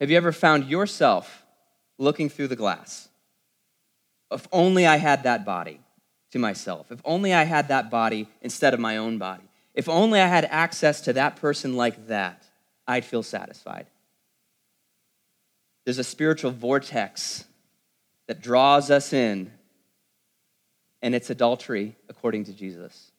Have 0.00 0.10
you 0.10 0.16
ever 0.16 0.32
found 0.32 0.66
yourself 0.66 1.44
looking 1.98 2.28
through 2.28 2.48
the 2.48 2.56
glass? 2.56 3.08
If 4.30 4.46
only 4.52 4.86
I 4.86 4.96
had 4.96 5.22
that 5.22 5.44
body 5.44 5.80
to 6.32 6.38
myself. 6.38 6.92
If 6.92 7.00
only 7.04 7.32
I 7.32 7.44
had 7.44 7.68
that 7.68 7.90
body 7.90 8.28
instead 8.42 8.74
of 8.74 8.80
my 8.80 8.98
own 8.98 9.18
body. 9.18 9.44
If 9.74 9.88
only 9.88 10.20
I 10.20 10.26
had 10.26 10.44
access 10.44 11.00
to 11.02 11.12
that 11.14 11.36
person 11.36 11.76
like 11.76 12.08
that. 12.08 12.44
I'd 12.86 13.04
feel 13.04 13.22
satisfied. 13.22 13.86
There's 15.90 15.98
a 15.98 16.04
spiritual 16.04 16.52
vortex 16.52 17.46
that 18.28 18.40
draws 18.40 18.92
us 18.92 19.12
in, 19.12 19.50
and 21.02 21.16
it's 21.16 21.30
adultery 21.30 21.96
according 22.08 22.44
to 22.44 22.52
Jesus. 22.52 23.10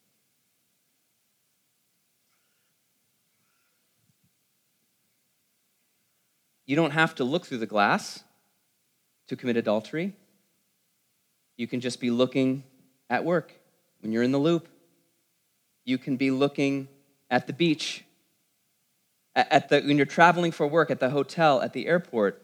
You 6.66 6.78
don't 6.78 6.92
have 6.92 7.14
to 7.16 7.26
look 7.26 7.46
through 7.46 7.58
the 7.58 7.66
glass 7.66 8.24
to 9.28 9.36
commit 9.36 9.58
adultery. 9.58 10.16
You 11.58 11.68
can 11.68 11.82
just 11.82 12.00
be 12.00 12.10
looking 12.10 12.64
at 13.10 13.26
work 13.26 13.52
when 14.00 14.14
you're 14.14 14.24
in 14.24 14.32
the 14.32 14.40
loop. 14.40 14.70
You 15.84 15.98
can 15.98 16.16
be 16.16 16.32
looking 16.32 16.88
at 17.30 17.48
the 17.48 17.54
beach 17.54 18.06
at 19.36 19.68
the, 19.68 19.82
when 19.82 19.98
you're 19.98 20.06
traveling 20.06 20.54
for 20.54 20.66
work, 20.66 20.90
at 20.90 21.02
the 21.02 21.10
hotel, 21.10 21.62
at 21.62 21.74
the 21.74 21.88
airport, 21.88 22.42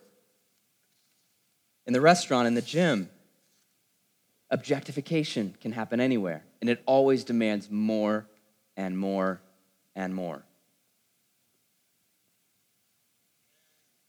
in 1.87 1.93
the 1.93 2.01
restaurant, 2.01 2.47
in 2.47 2.53
the 2.53 2.61
gym. 2.61 3.09
Objectification 4.51 5.55
can 5.59 5.71
happen 5.71 5.99
anywhere, 5.99 6.43
and 6.61 6.69
it 6.69 6.83
always 6.85 7.23
demands 7.23 7.71
more 7.71 8.27
and 8.75 8.97
more 8.97 9.41
and 9.95 10.13
more. 10.13 10.43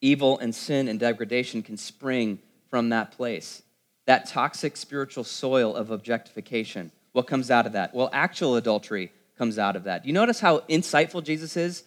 Evil 0.00 0.38
and 0.38 0.54
sin 0.54 0.86
and 0.86 1.00
degradation 1.00 1.62
can 1.62 1.76
spring 1.76 2.40
from 2.68 2.90
that 2.90 3.12
place. 3.12 3.62
That 4.06 4.26
toxic 4.26 4.76
spiritual 4.76 5.24
soil 5.24 5.74
of 5.74 5.90
objectification. 5.90 6.92
What 7.12 7.26
comes 7.26 7.50
out 7.50 7.66
of 7.66 7.72
that? 7.72 7.94
Well, 7.94 8.10
actual 8.12 8.56
adultery 8.56 9.12
comes 9.36 9.58
out 9.58 9.76
of 9.76 9.84
that. 9.84 10.04
You 10.04 10.12
notice 10.12 10.40
how 10.40 10.60
insightful 10.60 11.24
Jesus 11.24 11.56
is? 11.56 11.84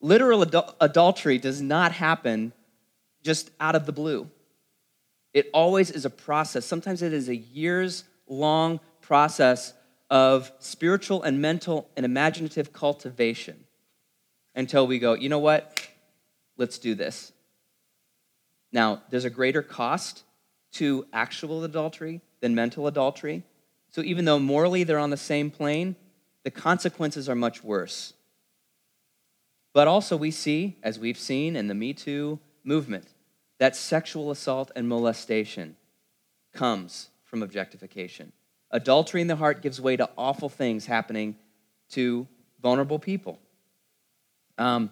Literal 0.00 0.44
adul- 0.44 0.74
adultery 0.80 1.38
does 1.38 1.60
not 1.60 1.92
happen 1.92 2.52
just 3.22 3.50
out 3.60 3.74
of 3.74 3.86
the 3.86 3.92
blue. 3.92 4.30
It 5.32 5.48
always 5.54 5.90
is 5.90 6.04
a 6.04 6.10
process. 6.10 6.66
Sometimes 6.66 7.02
it 7.02 7.12
is 7.12 7.28
a 7.28 7.36
years 7.36 8.04
long 8.26 8.80
process 9.00 9.74
of 10.08 10.50
spiritual 10.58 11.22
and 11.22 11.40
mental 11.40 11.88
and 11.96 12.04
imaginative 12.04 12.72
cultivation 12.72 13.64
until 14.54 14.86
we 14.86 14.98
go, 14.98 15.14
you 15.14 15.28
know 15.28 15.38
what? 15.38 15.88
Let's 16.56 16.78
do 16.78 16.94
this. 16.94 17.32
Now, 18.72 19.02
there's 19.10 19.24
a 19.24 19.30
greater 19.30 19.62
cost 19.62 20.24
to 20.72 21.06
actual 21.12 21.64
adultery 21.64 22.20
than 22.40 22.54
mental 22.54 22.86
adultery. 22.86 23.42
So 23.90 24.02
even 24.02 24.24
though 24.24 24.38
morally 24.38 24.84
they're 24.84 24.98
on 24.98 25.10
the 25.10 25.16
same 25.16 25.50
plane, 25.50 25.96
the 26.44 26.50
consequences 26.50 27.28
are 27.28 27.34
much 27.34 27.62
worse. 27.62 28.14
But 29.72 29.88
also, 29.88 30.16
we 30.16 30.30
see, 30.30 30.76
as 30.82 30.98
we've 30.98 31.18
seen 31.18 31.54
in 31.54 31.68
the 31.68 31.74
Me 31.74 31.92
Too 31.92 32.40
movement, 32.64 33.06
that 33.60 33.76
sexual 33.76 34.30
assault 34.30 34.72
and 34.74 34.88
molestation 34.88 35.76
comes 36.52 37.10
from 37.24 37.42
objectification. 37.42 38.32
Adultery 38.70 39.20
in 39.20 39.26
the 39.26 39.36
heart 39.36 39.60
gives 39.60 39.80
way 39.80 39.96
to 39.96 40.08
awful 40.16 40.48
things 40.48 40.86
happening 40.86 41.36
to 41.90 42.26
vulnerable 42.62 42.98
people. 42.98 43.38
Um, 44.56 44.90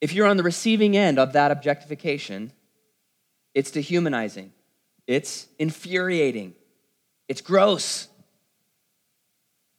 if 0.00 0.12
you're 0.12 0.26
on 0.26 0.36
the 0.36 0.42
receiving 0.42 0.96
end 0.96 1.20
of 1.20 1.34
that 1.34 1.52
objectification, 1.52 2.52
it's 3.54 3.70
dehumanizing, 3.70 4.52
it's 5.06 5.46
infuriating, 5.58 6.54
it's 7.28 7.40
gross. 7.40 8.08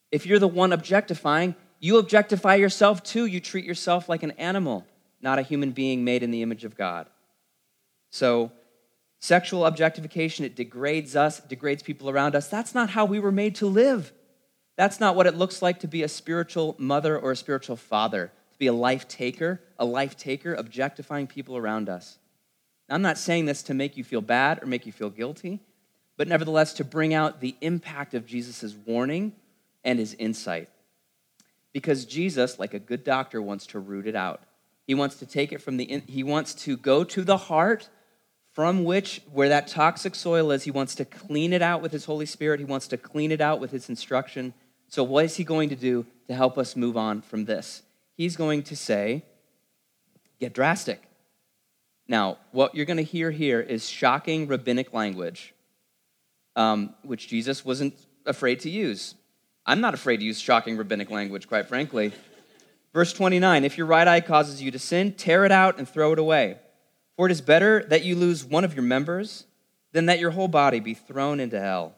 If 0.09 0.25
you're 0.25 0.39
the 0.39 0.47
one 0.47 0.71
objectifying, 0.71 1.55
you 1.81 1.97
objectify 1.97 2.55
yourself 2.55 3.03
too. 3.03 3.25
You 3.25 3.41
treat 3.41 3.65
yourself 3.65 4.07
like 4.07 4.23
an 4.23 4.31
animal, 4.31 4.85
not 5.21 5.37
a 5.37 5.41
human 5.41 5.71
being 5.71 6.05
made 6.05 6.23
in 6.23 6.31
the 6.31 6.43
image 6.43 6.63
of 6.63 6.77
God. 6.77 7.09
So, 8.13 8.51
sexual 9.17 9.65
objectification, 9.65 10.45
it 10.45 10.55
degrades 10.55 11.15
us, 11.15 11.39
degrades 11.39 11.81
people 11.81 12.11
around 12.11 12.35
us. 12.35 12.47
That's 12.47 12.75
not 12.75 12.91
how 12.91 13.05
we 13.05 13.19
were 13.19 13.31
made 13.31 13.55
to 13.55 13.65
live. 13.65 14.13
That's 14.75 14.99
not 14.99 15.15
what 15.15 15.25
it 15.25 15.35
looks 15.35 15.63
like 15.63 15.79
to 15.79 15.87
be 15.87 16.03
a 16.03 16.07
spiritual 16.07 16.75
mother 16.77 17.17
or 17.17 17.31
a 17.31 17.35
spiritual 17.35 17.75
father, 17.75 18.31
to 18.51 18.59
be 18.59 18.67
a 18.67 18.73
life 18.73 19.07
taker, 19.07 19.61
a 19.79 19.85
life 19.85 20.15
taker, 20.15 20.53
objectifying 20.53 21.25
people 21.25 21.57
around 21.57 21.89
us. 21.89 22.19
Now, 22.87 22.93
I'm 22.93 23.01
not 23.01 23.17
saying 23.17 23.45
this 23.45 23.63
to 23.63 23.73
make 23.73 23.97
you 23.97 24.03
feel 24.03 24.21
bad 24.21 24.61
or 24.61 24.67
make 24.67 24.85
you 24.85 24.91
feel 24.91 25.09
guilty, 25.09 25.61
but 26.15 26.27
nevertheless 26.27 26.73
to 26.73 26.83
bring 26.83 27.15
out 27.15 27.41
the 27.41 27.55
impact 27.61 28.13
of 28.13 28.27
Jesus' 28.27 28.75
warning 28.85 29.33
and 29.83 29.97
his 29.97 30.13
insight 30.13 30.69
because 31.71 32.05
Jesus, 32.05 32.59
like 32.59 32.75
a 32.75 32.79
good 32.79 33.03
doctor, 33.03 33.41
wants 33.41 33.65
to 33.67 33.79
root 33.79 34.05
it 34.05 34.15
out. 34.15 34.43
He 34.85 34.93
wants 34.93 35.15
to 35.15 35.25
take 35.25 35.51
it 35.51 35.63
from 35.63 35.77
the, 35.77 35.85
in- 35.85 36.03
he 36.07 36.21
wants 36.21 36.53
to 36.65 36.77
go 36.77 37.03
to 37.05 37.23
the 37.23 37.37
heart 37.37 37.89
from 38.53 38.83
which, 38.83 39.21
where 39.31 39.49
that 39.49 39.67
toxic 39.67 40.13
soil 40.13 40.51
is, 40.51 40.63
he 40.63 40.71
wants 40.71 40.93
to 40.95 41.05
clean 41.05 41.53
it 41.53 41.63
out 41.63 41.81
with 41.81 41.91
his 41.91 42.05
Holy 42.05 42.27
Spirit. 42.27 42.59
He 42.59 42.65
wants 42.65 42.87
to 42.89 42.97
clean 42.97 43.31
it 43.31 43.41
out 43.41 43.59
with 43.59 43.71
his 43.71 43.89
instruction. 43.89 44.53
So, 44.87 45.03
what 45.03 45.25
is 45.25 45.37
he 45.37 45.43
going 45.43 45.69
to 45.69 45.75
do 45.75 46.05
to 46.27 46.35
help 46.35 46.57
us 46.57 46.75
move 46.75 46.95
on 46.95 47.21
from 47.21 47.45
this? 47.45 47.81
He's 48.15 48.35
going 48.35 48.61
to 48.63 48.75
say, 48.75 49.23
get 50.39 50.53
drastic. 50.53 51.01
Now, 52.07 52.37
what 52.51 52.75
you're 52.75 52.85
going 52.85 52.97
to 52.97 53.03
hear 53.03 53.31
here 53.31 53.59
is 53.59 53.89
shocking 53.89 54.47
rabbinic 54.47 54.93
language, 54.93 55.55
um, 56.55 56.93
which 57.01 57.27
Jesus 57.27 57.65
wasn't 57.65 57.95
afraid 58.25 58.59
to 58.61 58.69
use. 58.69 59.15
I'm 59.65 59.81
not 59.81 59.95
afraid 59.95 60.17
to 60.17 60.25
use 60.25 60.39
shocking 60.39 60.77
rabbinic 60.77 61.09
language, 61.09 61.47
quite 61.47 61.67
frankly. 61.67 62.11
Verse 62.93 63.13
29 63.13 63.63
If 63.63 63.79
your 63.79 63.87
right 63.87 64.07
eye 64.07 64.21
causes 64.21 64.61
you 64.61 64.69
to 64.69 64.79
sin, 64.79 65.13
tear 65.13 65.43
it 65.43 65.51
out 65.51 65.79
and 65.79 65.89
throw 65.89 66.13
it 66.13 66.19
away. 66.19 66.59
For 67.15 67.27
it 67.27 67.31
is 67.31 67.41
better 67.41 67.83
that 67.89 68.03
you 68.03 68.15
lose 68.15 68.43
one 68.43 68.63
of 68.63 68.73
your 68.73 68.83
members 68.83 69.45
than 69.91 70.07
that 70.07 70.19
your 70.19 70.31
whole 70.31 70.47
body 70.47 70.79
be 70.79 70.93
thrown 70.93 71.39
into 71.39 71.59
hell. 71.59 71.95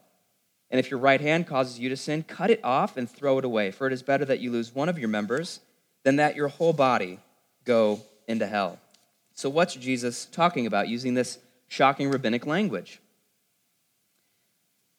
And 0.70 0.80
if 0.80 0.92
your 0.92 1.00
right 1.00 1.22
hand 1.22 1.48
causes 1.48 1.80
you 1.80 1.90
to 1.90 1.98
sin, 1.98 2.24
cut 2.24 2.50
it 2.50 2.60
off 2.64 2.98
and 2.98 3.10
throw 3.10 3.38
it 3.38 3.46
away. 3.46 3.72
For 3.72 3.88
it 3.88 3.94
is 3.94 4.04
better 4.04 4.26
that 4.26 4.40
you 4.40 4.52
lose 4.52 4.76
one 4.76 4.90
of 4.90 5.00
your 5.00 5.08
members 5.08 5.62
than 6.04 6.18
that 6.18 6.36
your 6.36 6.50
whole 6.50 6.74
body 6.74 7.20
go 7.64 8.02
into 8.28 8.46
hell. 8.46 8.80
So, 9.34 9.50
what's 9.50 9.76
Jesus 9.76 10.26
talking 10.26 10.66
about 10.66 10.88
using 10.88 11.14
this 11.14 11.40
shocking 11.68 12.10
rabbinic 12.10 12.46
language? 12.46 13.00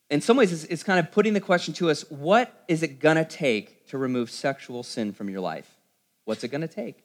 in 0.09 0.21
some 0.21 0.37
ways, 0.37 0.65
it's, 0.65 0.83
kind 0.83 1.01
of 1.01 1.11
putting 1.11 1.33
the 1.33 1.41
question 1.41 1.75
to 1.75 1.91
us 1.91 2.09
what 2.11 2.65
is 2.69 2.83
it 2.83 3.01
going 3.01 3.17
to 3.17 3.25
take 3.25 3.87
to 3.89 3.99
remove 3.99 4.31
sexual 4.31 4.83
sin 4.83 5.13
from 5.13 5.29
your 5.29 5.41
life? 5.41 5.69
What's 6.25 6.45
it 6.45 6.49
going 6.49 6.61
to 6.61 6.69
take? 6.69 7.03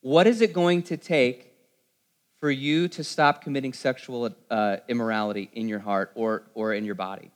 What 0.00 0.26
is 0.26 0.40
it 0.40 0.52
going 0.52 0.82
to 0.84 0.96
take 0.96 1.51
for 2.42 2.50
you 2.50 2.88
to 2.88 3.04
stop 3.04 3.40
committing 3.40 3.72
sexual 3.72 4.28
uh, 4.50 4.78
immorality 4.88 5.48
in 5.52 5.68
your 5.68 5.78
heart 5.78 6.10
or, 6.16 6.42
or 6.54 6.74
in 6.74 6.84
your 6.84 6.96
body. 6.96 7.30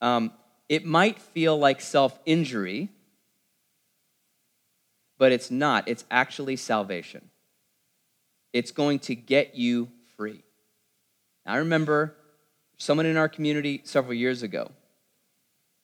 Um, 0.00 0.32
it 0.68 0.84
might 0.84 1.20
feel 1.20 1.56
like 1.56 1.80
self 1.80 2.18
injury, 2.26 2.88
but 5.16 5.30
it's 5.30 5.48
not. 5.48 5.86
It's 5.86 6.04
actually 6.10 6.56
salvation. 6.56 7.30
It's 8.52 8.72
going 8.72 8.98
to 9.00 9.14
get 9.14 9.54
you 9.54 9.88
free. 10.16 10.42
I 11.46 11.58
remember 11.58 12.16
someone 12.78 13.06
in 13.06 13.16
our 13.16 13.28
community 13.28 13.80
several 13.84 14.14
years 14.14 14.42
ago 14.42 14.72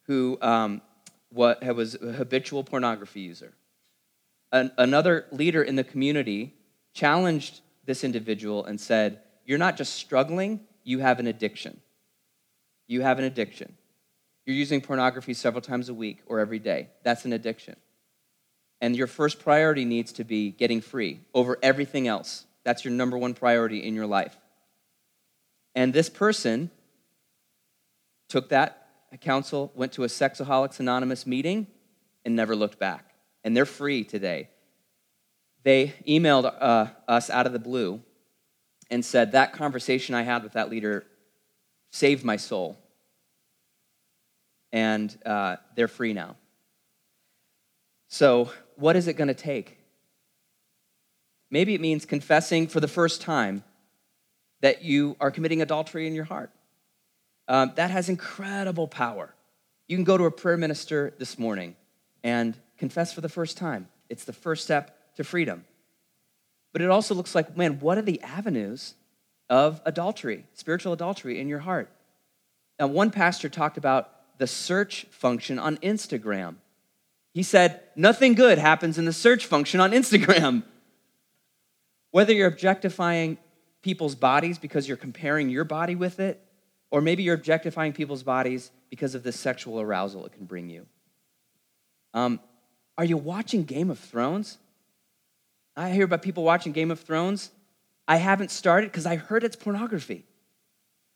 who 0.08 0.36
um, 0.42 0.82
what, 1.28 1.62
was 1.76 1.94
a 1.94 2.10
habitual 2.10 2.64
pornography 2.64 3.20
user. 3.20 3.52
An, 4.50 4.72
another 4.78 5.26
leader 5.30 5.62
in 5.62 5.76
the 5.76 5.84
community 5.84 6.54
challenged 6.92 7.60
this 7.84 8.04
individual 8.04 8.64
and 8.64 8.80
said, 8.80 9.20
You're 9.44 9.58
not 9.58 9.76
just 9.76 9.94
struggling, 9.94 10.60
you 10.84 10.98
have 11.00 11.20
an 11.20 11.26
addiction. 11.26 11.80
You 12.86 13.02
have 13.02 13.18
an 13.18 13.24
addiction. 13.24 13.76
You're 14.46 14.56
using 14.56 14.80
pornography 14.80 15.34
several 15.34 15.60
times 15.60 15.88
a 15.88 15.94
week 15.94 16.22
or 16.26 16.40
every 16.40 16.58
day. 16.58 16.88
That's 17.04 17.24
an 17.24 17.32
addiction. 17.32 17.76
And 18.80 18.96
your 18.96 19.06
first 19.06 19.38
priority 19.38 19.84
needs 19.84 20.12
to 20.14 20.24
be 20.24 20.50
getting 20.50 20.80
free 20.80 21.20
over 21.34 21.58
everything 21.62 22.08
else. 22.08 22.46
That's 22.64 22.84
your 22.84 22.92
number 22.92 23.16
one 23.18 23.34
priority 23.34 23.86
in 23.86 23.94
your 23.94 24.06
life. 24.06 24.36
And 25.74 25.92
this 25.92 26.08
person 26.08 26.70
took 28.28 28.48
that 28.48 28.88
counsel, 29.20 29.70
went 29.74 29.92
to 29.92 30.04
a 30.04 30.08
Sexaholics 30.08 30.80
Anonymous 30.80 31.26
meeting, 31.26 31.66
and 32.24 32.34
never 32.34 32.56
looked 32.56 32.78
back. 32.78 33.14
And 33.44 33.56
they're 33.56 33.66
free 33.66 34.04
today. 34.04 34.48
They 35.62 35.94
emailed 36.06 36.52
uh, 36.60 36.86
us 37.06 37.30
out 37.30 37.46
of 37.46 37.52
the 37.52 37.58
blue 37.58 38.00
and 38.90 39.04
said, 39.04 39.32
That 39.32 39.52
conversation 39.52 40.14
I 40.14 40.22
had 40.22 40.42
with 40.42 40.52
that 40.52 40.70
leader 40.70 41.06
saved 41.90 42.24
my 42.24 42.36
soul. 42.36 42.78
And 44.72 45.16
uh, 45.26 45.56
they're 45.74 45.88
free 45.88 46.12
now. 46.12 46.36
So, 48.08 48.50
what 48.76 48.96
is 48.96 49.08
it 49.08 49.14
going 49.14 49.28
to 49.28 49.34
take? 49.34 49.78
Maybe 51.50 51.74
it 51.74 51.80
means 51.80 52.04
confessing 52.04 52.68
for 52.68 52.80
the 52.80 52.88
first 52.88 53.20
time 53.20 53.64
that 54.60 54.82
you 54.82 55.16
are 55.20 55.30
committing 55.30 55.62
adultery 55.62 56.06
in 56.06 56.14
your 56.14 56.24
heart. 56.24 56.50
Um, 57.48 57.72
that 57.74 57.90
has 57.90 58.08
incredible 58.08 58.86
power. 58.86 59.34
You 59.88 59.96
can 59.96 60.04
go 60.04 60.16
to 60.16 60.24
a 60.24 60.30
prayer 60.30 60.56
minister 60.56 61.12
this 61.18 61.38
morning 61.38 61.74
and 62.22 62.56
confess 62.78 63.12
for 63.12 63.20
the 63.20 63.28
first 63.28 63.56
time. 63.56 63.88
It's 64.08 64.24
the 64.24 64.32
first 64.32 64.62
step 64.62 64.96
to 65.20 65.24
freedom. 65.24 65.64
But 66.72 66.80
it 66.80 66.88
also 66.88 67.14
looks 67.14 67.34
like, 67.34 67.54
man, 67.54 67.78
what 67.80 67.98
are 67.98 68.02
the 68.02 68.22
avenues 68.22 68.94
of 69.50 69.82
adultery, 69.84 70.46
spiritual 70.54 70.94
adultery 70.94 71.38
in 71.38 71.46
your 71.46 71.58
heart? 71.58 71.90
Now, 72.78 72.86
one 72.86 73.10
pastor 73.10 73.50
talked 73.50 73.76
about 73.76 74.38
the 74.38 74.46
search 74.46 75.04
function 75.10 75.58
on 75.58 75.76
Instagram. 75.78 76.54
He 77.34 77.42
said, 77.42 77.82
nothing 77.94 78.32
good 78.32 78.56
happens 78.56 78.96
in 78.96 79.04
the 79.04 79.12
search 79.12 79.44
function 79.44 79.78
on 79.78 79.90
Instagram. 79.90 80.62
Whether 82.12 82.32
you're 82.32 82.48
objectifying 82.48 83.36
people's 83.82 84.14
bodies 84.14 84.56
because 84.56 84.88
you're 84.88 84.96
comparing 84.96 85.50
your 85.50 85.64
body 85.64 85.96
with 85.96 86.18
it, 86.18 86.42
or 86.90 87.02
maybe 87.02 87.22
you're 87.22 87.34
objectifying 87.34 87.92
people's 87.92 88.22
bodies 88.22 88.70
because 88.88 89.14
of 89.14 89.22
the 89.22 89.32
sexual 89.32 89.80
arousal 89.80 90.24
it 90.24 90.32
can 90.32 90.46
bring 90.46 90.70
you. 90.70 90.86
Um, 92.14 92.40
are 92.96 93.04
you 93.04 93.18
watching 93.18 93.64
Game 93.64 93.90
of 93.90 93.98
Thrones? 93.98 94.56
I 95.76 95.90
hear 95.90 96.04
about 96.04 96.22
people 96.22 96.44
watching 96.44 96.72
Game 96.72 96.90
of 96.90 97.00
Thrones. 97.00 97.50
I 98.06 98.16
haven't 98.16 98.50
started 98.50 98.90
because 98.90 99.06
I 99.06 99.16
heard 99.16 99.44
it's 99.44 99.56
pornography. 99.56 100.24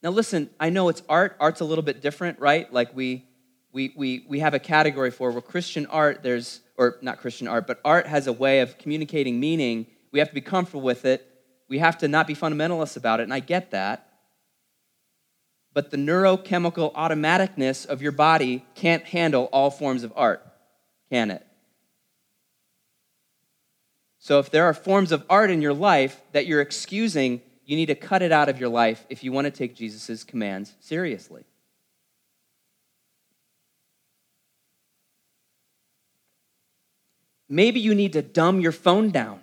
Now, 0.02 0.10
listen, 0.10 0.50
I 0.60 0.70
know 0.70 0.88
it's 0.88 1.02
art. 1.08 1.36
Art's 1.40 1.60
a 1.60 1.64
little 1.64 1.82
bit 1.82 2.00
different, 2.00 2.38
right? 2.38 2.72
Like 2.72 2.94
we, 2.94 3.26
we, 3.72 3.92
we, 3.96 4.24
we 4.28 4.38
have 4.40 4.54
a 4.54 4.58
category 4.58 5.10
for 5.10 5.30
where 5.30 5.42
Christian 5.42 5.86
art, 5.86 6.22
there's, 6.22 6.60
or 6.76 6.98
not 7.02 7.18
Christian 7.18 7.48
art, 7.48 7.66
but 7.66 7.80
art 7.84 8.06
has 8.06 8.26
a 8.26 8.32
way 8.32 8.60
of 8.60 8.78
communicating 8.78 9.40
meaning. 9.40 9.86
We 10.12 10.18
have 10.18 10.28
to 10.28 10.34
be 10.34 10.40
comfortable 10.40 10.82
with 10.82 11.04
it. 11.04 11.26
We 11.68 11.78
have 11.78 11.98
to 11.98 12.08
not 12.08 12.26
be 12.26 12.34
fundamentalists 12.34 12.96
about 12.96 13.20
it, 13.20 13.24
and 13.24 13.34
I 13.34 13.40
get 13.40 13.70
that 13.72 14.08
but 15.74 15.90
the 15.90 15.96
neurochemical 15.96 16.94
automaticness 16.94 17.84
of 17.84 18.00
your 18.00 18.12
body 18.12 18.64
can't 18.76 19.04
handle 19.04 19.46
all 19.52 19.70
forms 19.70 20.04
of 20.04 20.12
art, 20.14 20.46
can 21.10 21.32
it? 21.32 21.44
So 24.24 24.38
if 24.38 24.50
there 24.50 24.64
are 24.64 24.72
forms 24.72 25.12
of 25.12 25.22
art 25.28 25.50
in 25.50 25.60
your 25.60 25.74
life 25.74 26.18
that 26.32 26.46
you're 26.46 26.62
excusing, 26.62 27.42
you 27.66 27.76
need 27.76 27.86
to 27.86 27.94
cut 27.94 28.22
it 28.22 28.32
out 28.32 28.48
of 28.48 28.58
your 28.58 28.70
life 28.70 29.04
if 29.10 29.22
you 29.22 29.32
want 29.32 29.44
to 29.44 29.50
take 29.50 29.76
Jesus' 29.76 30.24
commands 30.24 30.72
seriously. 30.80 31.44
Maybe 37.50 37.80
you 37.80 37.94
need 37.94 38.14
to 38.14 38.22
dumb 38.22 38.60
your 38.60 38.72
phone 38.72 39.10
down. 39.10 39.40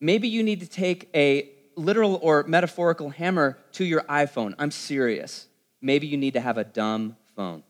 Maybe 0.00 0.26
you 0.26 0.42
need 0.42 0.60
to 0.60 0.66
take 0.66 1.10
a 1.14 1.46
literal 1.76 2.18
or 2.22 2.44
metaphorical 2.44 3.10
hammer 3.10 3.58
to 3.72 3.84
your 3.84 4.00
iPhone. 4.04 4.54
I'm 4.58 4.70
serious. 4.70 5.46
Maybe 5.82 6.06
you 6.06 6.16
need 6.16 6.32
to 6.32 6.40
have 6.40 6.56
a 6.56 6.64
dumb 6.64 7.18
phone. 7.36 7.64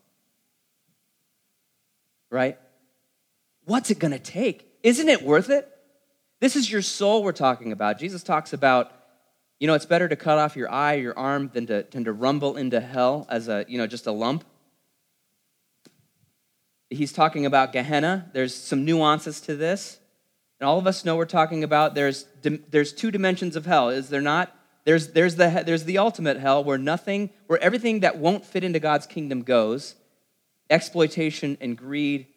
Right? 2.31 2.57
What's 3.65 3.91
it 3.91 3.99
going 3.99 4.13
to 4.13 4.19
take? 4.19 4.67
Isn't 4.83 5.09
it 5.09 5.23
worth 5.23 5.51
it? 5.51 5.69
This 6.41 6.57
is 6.57 6.71
your 6.71 6.83
soul 6.83 7.23
we're 7.23 7.33
talking 7.33 7.73
about. 7.73 7.99
Jesus 7.99 8.23
talks 8.23 8.53
about, 8.53 8.91
you 9.59 9.67
know, 9.67 9.75
it's 9.75 9.87
better 9.87 10.09
to 10.09 10.17
cut 10.17 10.39
off 10.39 10.57
your 10.57 10.71
eye, 10.71 10.95
your 10.95 11.17
arm, 11.19 11.51
than 11.53 11.67
to, 11.67 11.87
than 11.91 12.05
to 12.05 12.13
rumble 12.13 12.57
into 12.57 12.81
hell 12.81 13.27
as 13.29 13.49
a, 13.49 13.67
you 13.69 13.77
know, 13.77 13.87
just 13.87 14.07
a 14.07 14.13
lump. 14.13 14.45
He's 16.89 17.13
talking 17.13 17.47
about 17.47 17.73
Gehenna. 17.73 18.31
There's 18.33 18.55
some 18.55 18.85
nuances 18.85 19.41
to 19.43 19.55
this. 19.55 19.99
And 20.59 20.69
all 20.69 20.79
of 20.79 20.87
us 20.87 21.05
know 21.05 21.17
we're 21.17 21.27
talking 21.27 21.63
about 21.63 21.95
there's, 21.95 22.27
there's 22.43 22.93
two 22.93 23.11
dimensions 23.11 23.55
of 23.55 23.67
hell, 23.67 23.91
is 23.91 24.09
there 24.09 24.21
not? 24.21 24.55
There's, 24.85 25.09
there's, 25.09 25.37
the, 25.37 25.63
there's 25.65 25.85
the 25.85 25.99
ultimate 25.99 26.39
hell 26.39 26.65
where 26.65 26.79
nothing, 26.79 27.31
where 27.47 27.63
everything 27.63 28.01
that 28.01 28.17
won't 28.17 28.45
fit 28.45 28.65
into 28.65 28.81
God's 28.81 29.07
kingdom 29.07 29.43
goes 29.43 29.95
exploitation 30.71 31.59
and 31.61 31.77
greed 31.77 32.29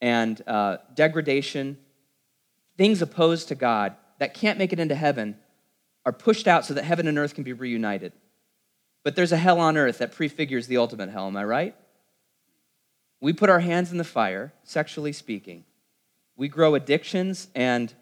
and 0.00 0.40
uh, 0.46 0.78
degradation, 0.94 1.78
things 2.76 3.02
opposed 3.02 3.48
to 3.48 3.54
God 3.54 3.94
that 4.18 4.34
can't 4.34 4.58
make 4.58 4.72
it 4.72 4.80
into 4.80 4.94
heaven 4.94 5.36
are 6.04 6.12
pushed 6.12 6.46
out 6.46 6.64
so 6.64 6.74
that 6.74 6.84
heaven 6.84 7.08
and 7.08 7.18
earth 7.18 7.34
can 7.34 7.44
be 7.44 7.52
reunited. 7.52 8.12
But 9.02 9.16
there's 9.16 9.32
a 9.32 9.36
hell 9.36 9.60
on 9.60 9.76
earth 9.76 9.98
that 9.98 10.12
prefigures 10.12 10.66
the 10.66 10.76
ultimate 10.76 11.10
hell, 11.10 11.26
am 11.26 11.36
I 11.36 11.44
right? 11.44 11.76
We 13.20 13.32
put 13.32 13.50
our 13.50 13.60
hands 13.60 13.90
in 13.90 13.98
the 13.98 14.04
fire, 14.04 14.52
sexually 14.64 15.12
speaking 15.12 15.64
we 16.36 16.48
grow 16.48 16.74
addictions 16.74 17.48
and 17.54 17.92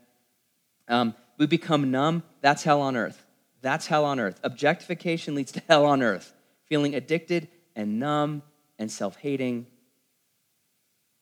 um, 0.88 1.14
we 1.38 1.46
become 1.46 1.90
numb. 1.90 2.22
That's 2.40 2.62
hell 2.62 2.80
on 2.80 2.96
earth. 2.96 3.24
That's 3.60 3.86
hell 3.86 4.04
on 4.04 4.18
earth. 4.18 4.40
Objectification 4.42 5.34
leads 5.34 5.52
to 5.52 5.62
hell 5.68 5.86
on 5.86 6.02
earth. 6.02 6.34
Feeling 6.66 6.94
addicted 6.94 7.48
and 7.76 8.00
numb 8.00 8.42
and 8.78 8.90
self 8.90 9.16
hating. 9.16 9.66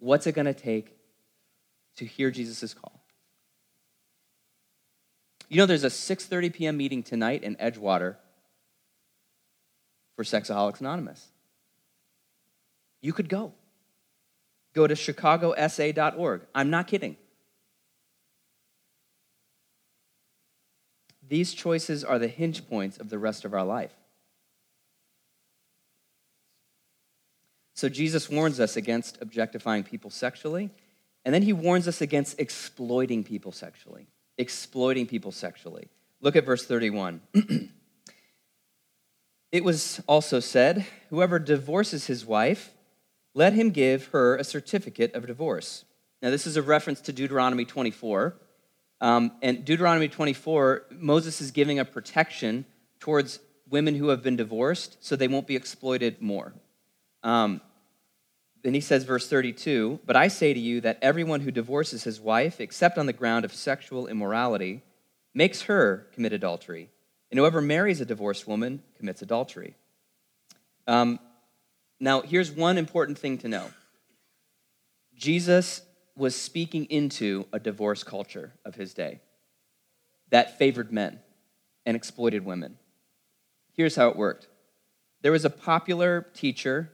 What's 0.00 0.26
it 0.26 0.32
going 0.32 0.46
to 0.46 0.54
take 0.54 0.96
to 1.96 2.04
hear 2.04 2.30
Jesus' 2.30 2.74
call? 2.74 3.00
You 5.48 5.58
know, 5.58 5.66
there's 5.66 5.84
a 5.84 5.88
6:30 5.88 6.52
p.m. 6.52 6.76
meeting 6.76 7.02
tonight 7.02 7.42
in 7.42 7.56
Edgewater 7.56 8.16
for 10.16 10.24
Sexaholics 10.24 10.80
Anonymous. 10.80 11.28
You 13.00 13.12
could 13.12 13.28
go 13.28 13.52
go 14.74 14.86
to 14.86 14.94
chicagosa.org. 14.94 16.42
I'm 16.54 16.70
not 16.70 16.86
kidding. 16.86 17.16
These 21.26 21.54
choices 21.54 22.04
are 22.04 22.18
the 22.18 22.28
hinge 22.28 22.68
points 22.68 22.98
of 22.98 23.08
the 23.08 23.18
rest 23.18 23.44
of 23.44 23.54
our 23.54 23.64
life. 23.64 23.92
So 27.80 27.88
Jesus 27.88 28.28
warns 28.28 28.60
us 28.60 28.76
against 28.76 29.16
objectifying 29.22 29.84
people 29.84 30.10
sexually, 30.10 30.68
and 31.24 31.34
then 31.34 31.40
he 31.40 31.54
warns 31.54 31.88
us 31.88 32.02
against 32.02 32.38
exploiting 32.38 33.24
people 33.24 33.52
sexually. 33.52 34.06
Exploiting 34.36 35.06
people 35.06 35.32
sexually. 35.32 35.88
Look 36.20 36.36
at 36.36 36.44
verse 36.44 36.66
31. 36.66 37.22
it 39.50 39.64
was 39.64 39.98
also 40.06 40.40
said, 40.40 40.84
Whoever 41.08 41.38
divorces 41.38 42.06
his 42.06 42.26
wife, 42.26 42.74
let 43.32 43.54
him 43.54 43.70
give 43.70 44.08
her 44.08 44.36
a 44.36 44.44
certificate 44.44 45.14
of 45.14 45.26
divorce. 45.26 45.86
Now, 46.20 46.28
this 46.28 46.46
is 46.46 46.58
a 46.58 46.62
reference 46.62 47.00
to 47.00 47.14
Deuteronomy 47.14 47.64
24. 47.64 48.36
Um, 49.00 49.32
and 49.40 49.64
Deuteronomy 49.64 50.08
24, 50.08 50.84
Moses 50.90 51.40
is 51.40 51.50
giving 51.50 51.78
a 51.78 51.86
protection 51.86 52.66
towards 52.98 53.40
women 53.70 53.94
who 53.94 54.08
have 54.08 54.22
been 54.22 54.36
divorced 54.36 54.98
so 55.00 55.16
they 55.16 55.28
won't 55.28 55.46
be 55.46 55.56
exploited 55.56 56.20
more. 56.20 56.52
Um, 57.22 57.62
then 58.62 58.74
he 58.74 58.80
says, 58.80 59.04
verse 59.04 59.28
32 59.28 60.00
But 60.04 60.16
I 60.16 60.28
say 60.28 60.52
to 60.52 60.60
you 60.60 60.80
that 60.82 60.98
everyone 61.02 61.40
who 61.40 61.50
divorces 61.50 62.04
his 62.04 62.20
wife, 62.20 62.60
except 62.60 62.98
on 62.98 63.06
the 63.06 63.12
ground 63.12 63.44
of 63.44 63.54
sexual 63.54 64.06
immorality, 64.06 64.82
makes 65.34 65.62
her 65.62 66.06
commit 66.12 66.32
adultery. 66.32 66.90
And 67.30 67.38
whoever 67.38 67.60
marries 67.60 68.00
a 68.00 68.04
divorced 68.04 68.46
woman 68.46 68.82
commits 68.98 69.22
adultery. 69.22 69.76
Um, 70.86 71.20
now, 72.00 72.22
here's 72.22 72.50
one 72.50 72.78
important 72.78 73.18
thing 73.18 73.38
to 73.38 73.48
know 73.48 73.70
Jesus 75.14 75.82
was 76.16 76.34
speaking 76.34 76.86
into 76.86 77.46
a 77.52 77.58
divorce 77.58 78.02
culture 78.02 78.52
of 78.64 78.74
his 78.74 78.94
day 78.94 79.20
that 80.30 80.58
favored 80.58 80.92
men 80.92 81.20
and 81.86 81.96
exploited 81.96 82.44
women. 82.44 82.78
Here's 83.72 83.96
how 83.96 84.08
it 84.08 84.16
worked 84.16 84.48
there 85.22 85.32
was 85.32 85.44
a 85.44 85.50
popular 85.50 86.26
teacher, 86.34 86.90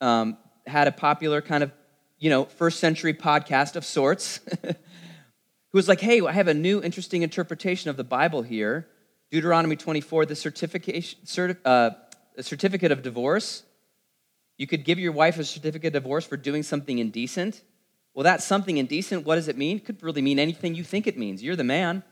um, 0.00 0.38
had 0.66 0.88
a 0.88 0.92
popular 0.92 1.40
kind 1.40 1.62
of, 1.62 1.72
you 2.18 2.30
know, 2.30 2.44
first 2.44 2.80
century 2.80 3.14
podcast 3.14 3.76
of 3.76 3.84
sorts, 3.84 4.40
who 4.62 4.74
was 5.72 5.88
like, 5.88 6.00
hey, 6.00 6.20
I 6.20 6.32
have 6.32 6.48
a 6.48 6.54
new 6.54 6.82
interesting 6.82 7.22
interpretation 7.22 7.90
of 7.90 7.96
the 7.96 8.04
Bible 8.04 8.42
here. 8.42 8.86
Deuteronomy 9.30 9.76
24, 9.76 10.26
the 10.26 10.36
certification, 10.36 11.18
certi- 11.24 11.58
uh, 11.64 11.90
certificate 12.40 12.92
of 12.92 13.02
divorce. 13.02 13.64
You 14.56 14.66
could 14.66 14.84
give 14.84 14.98
your 14.98 15.12
wife 15.12 15.38
a 15.38 15.44
certificate 15.44 15.94
of 15.94 16.02
divorce 16.02 16.24
for 16.24 16.36
doing 16.36 16.62
something 16.62 16.98
indecent. 16.98 17.62
Well, 18.14 18.24
that's 18.24 18.44
something 18.44 18.78
indecent. 18.78 19.26
What 19.26 19.34
does 19.34 19.48
it 19.48 19.58
mean? 19.58 19.76
It 19.76 19.84
could 19.84 20.02
really 20.02 20.22
mean 20.22 20.38
anything 20.38 20.74
you 20.74 20.84
think 20.84 21.06
it 21.06 21.18
means. 21.18 21.42
You're 21.42 21.56
the 21.56 21.64
man. 21.64 22.02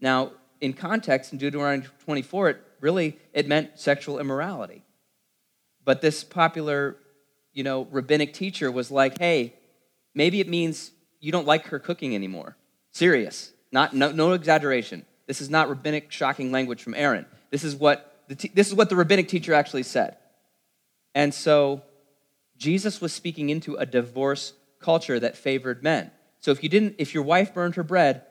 Now, 0.00 0.32
in 0.60 0.72
context, 0.72 1.32
in 1.32 1.38
Deuteronomy 1.38 1.86
24, 2.04 2.50
it 2.50 2.60
really 2.80 3.18
it 3.32 3.48
meant 3.48 3.78
sexual 3.78 4.18
immorality. 4.18 4.84
But 5.84 6.00
this 6.00 6.24
popular, 6.24 6.96
you 7.52 7.62
know, 7.62 7.86
rabbinic 7.90 8.32
teacher 8.32 8.70
was 8.70 8.90
like, 8.90 9.18
hey, 9.18 9.54
maybe 10.14 10.40
it 10.40 10.48
means 10.48 10.92
you 11.20 11.32
don't 11.32 11.46
like 11.46 11.66
her 11.66 11.78
cooking 11.78 12.14
anymore. 12.14 12.56
Serious. 12.90 13.52
Not, 13.72 13.94
no, 13.94 14.12
no 14.12 14.32
exaggeration. 14.32 15.04
This 15.26 15.40
is 15.40 15.50
not 15.50 15.68
rabbinic 15.68 16.10
shocking 16.12 16.52
language 16.52 16.82
from 16.82 16.94
Aaron. 16.94 17.26
This 17.50 17.64
is 17.64 17.74
what 17.74 18.10
the, 18.28 18.50
this 18.54 18.68
is 18.68 18.74
what 18.74 18.88
the 18.88 18.96
rabbinic 18.96 19.28
teacher 19.28 19.52
actually 19.52 19.82
said. 19.82 20.16
And 21.14 21.32
so 21.32 21.82
Jesus 22.56 23.00
was 23.00 23.12
speaking 23.12 23.50
into 23.50 23.76
a 23.76 23.86
divorce 23.86 24.54
culture 24.80 25.18
that 25.20 25.36
favored 25.36 25.82
men. 25.82 26.10
So 26.40 26.50
if 26.50 26.62
you 26.62 26.68
didn't, 26.68 26.96
if 26.98 27.14
your 27.14 27.22
wife 27.22 27.54
burned 27.54 27.74
her 27.76 27.82
bread, 27.82 28.22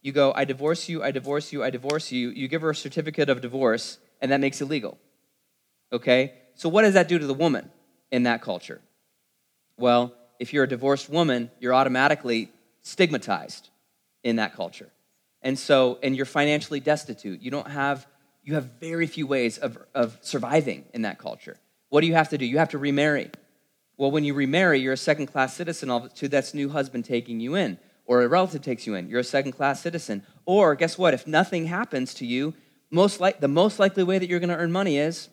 you 0.00 0.12
go, 0.12 0.32
I 0.34 0.44
divorce 0.44 0.88
you, 0.88 1.02
I 1.02 1.10
divorce 1.10 1.52
you, 1.52 1.62
I 1.62 1.70
divorce 1.70 2.12
you. 2.12 2.30
You 2.30 2.48
give 2.48 2.62
her 2.62 2.70
a 2.70 2.74
certificate 2.74 3.28
of 3.28 3.40
divorce, 3.40 3.98
and 4.20 4.30
that 4.32 4.40
makes 4.40 4.60
it 4.60 4.66
legal. 4.66 4.98
Okay? 5.92 6.34
So, 6.58 6.68
what 6.68 6.82
does 6.82 6.94
that 6.94 7.06
do 7.06 7.20
to 7.20 7.26
the 7.26 7.34
woman 7.34 7.70
in 8.10 8.24
that 8.24 8.42
culture? 8.42 8.80
Well, 9.78 10.12
if 10.40 10.52
you're 10.52 10.64
a 10.64 10.68
divorced 10.68 11.08
woman, 11.08 11.52
you're 11.60 11.72
automatically 11.72 12.50
stigmatized 12.82 13.70
in 14.24 14.36
that 14.36 14.54
culture. 14.54 14.90
And 15.40 15.56
so, 15.56 16.00
and 16.02 16.16
you're 16.16 16.26
financially 16.26 16.80
destitute. 16.80 17.42
You 17.42 17.52
don't 17.52 17.70
have, 17.70 18.08
you 18.42 18.54
have 18.54 18.64
very 18.80 19.06
few 19.06 19.24
ways 19.24 19.58
of, 19.58 19.78
of 19.94 20.18
surviving 20.20 20.84
in 20.92 21.02
that 21.02 21.20
culture. 21.20 21.56
What 21.90 22.00
do 22.00 22.08
you 22.08 22.14
have 22.14 22.30
to 22.30 22.38
do? 22.38 22.44
You 22.44 22.58
have 22.58 22.70
to 22.70 22.78
remarry. 22.78 23.30
Well, 23.96 24.10
when 24.10 24.24
you 24.24 24.34
remarry, 24.34 24.80
you're 24.80 24.94
a 24.94 24.96
second 24.96 25.28
class 25.28 25.54
citizen 25.54 26.08
to 26.16 26.28
that's 26.28 26.54
new 26.54 26.70
husband 26.70 27.04
taking 27.04 27.38
you 27.38 27.54
in 27.54 27.78
or 28.04 28.22
a 28.22 28.28
relative 28.28 28.62
takes 28.62 28.84
you 28.84 28.96
in, 28.96 29.08
you're 29.08 29.20
a 29.20 29.24
second 29.24 29.52
class 29.52 29.80
citizen. 29.80 30.24
Or 30.44 30.74
guess 30.74 30.98
what? 30.98 31.14
If 31.14 31.28
nothing 31.28 31.66
happens 31.66 32.14
to 32.14 32.26
you, 32.26 32.54
most 32.90 33.20
like, 33.20 33.38
the 33.38 33.46
most 33.46 33.78
likely 33.78 34.02
way 34.02 34.18
that 34.18 34.28
you're 34.28 34.40
going 34.40 34.48
to 34.48 34.56
earn 34.56 34.72
money 34.72 34.98
is 34.98 35.28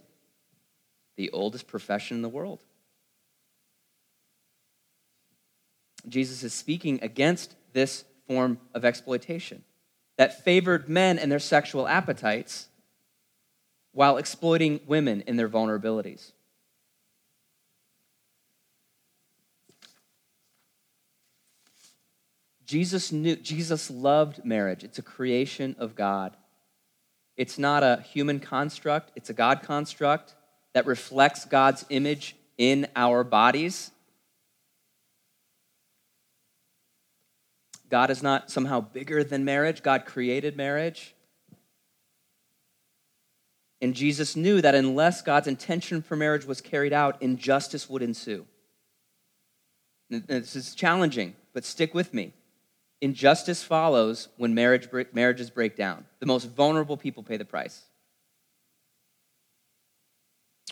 the 1.16 1.30
oldest 1.32 1.68
profession 1.68 2.18
in 2.18 2.22
the 2.22 2.30
world. 2.30 2.64
Jesus 6.08 6.44
is 6.44 6.54
speaking 6.54 7.00
against 7.02 7.56
this 7.74 8.06
form 8.28 8.60
of 8.74 8.86
exploitation 8.86 9.64
that 10.18 10.44
favored 10.44 10.88
men 10.88 11.20
and 11.20 11.32
their 11.32 11.40
sexual 11.40 11.88
appetites 11.88 12.68
while 13.92 14.18
exploiting 14.18 14.80
women 14.88 15.22
in 15.22 15.36
their 15.36 15.50
vulnerabilities. 15.50 16.32
Jesus 22.66 23.12
knew 23.12 23.36
Jesus 23.36 23.92
loved 23.92 24.44
marriage. 24.44 24.84
It's 24.84 24.98
a 24.98 25.04
creation 25.04 25.76
of 25.78 25.96
God. 25.96 26.36
It's 27.38 27.60
not 27.60 27.84
a 27.84 28.02
human 28.02 28.40
construct, 28.40 29.12
it's 29.16 29.30
a 29.30 29.34
God 29.34 29.62
construct 29.62 30.36
that 30.76 30.86
reflects 30.86 31.46
God's 31.46 31.86
image 31.90 32.36
in 32.58 32.86
our 32.98 33.24
bodies. 33.24 33.92
God 37.90 38.12
is 38.12 38.22
not 38.22 38.52
somehow 38.52 38.82
bigger 38.82 39.24
than 39.24 39.46
marriage. 39.46 39.82
God 39.82 40.06
created 40.06 40.58
marriage. 40.58 41.16
And 43.82 43.94
Jesus 43.94 44.36
knew 44.36 44.60
that 44.62 44.76
unless 44.76 45.22
God's 45.22 45.48
intention 45.48 46.02
for 46.02 46.18
marriage 46.18 46.44
was 46.46 46.60
carried 46.60 46.92
out, 46.92 47.22
injustice 47.22 47.90
would 47.90 48.02
ensue. 48.02 48.46
This 50.10 50.58
is 50.58 50.76
challenging, 50.76 51.36
but 51.54 51.64
stick 51.64 51.94
with 51.94 52.14
me. 52.14 52.34
Injustice 53.00 53.64
follows 53.64 54.28
when 54.36 54.54
marriage, 54.54 54.90
marriages 55.14 55.50
break 55.50 55.78
down. 55.78 56.06
The 56.20 56.26
most 56.26 56.50
vulnerable 56.50 56.98
people 56.98 57.24
pay 57.24 57.38
the 57.38 57.46
price. 57.46 57.84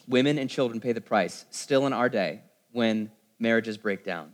Women 0.07 0.37
and 0.37 0.49
children 0.49 0.79
pay 0.79 0.91
the 0.91 1.01
price 1.01 1.45
still 1.49 1.85
in 1.87 1.93
our 1.93 2.09
day 2.09 2.41
when 2.71 3.11
marriages 3.39 3.77
break 3.77 4.03
down. 4.03 4.33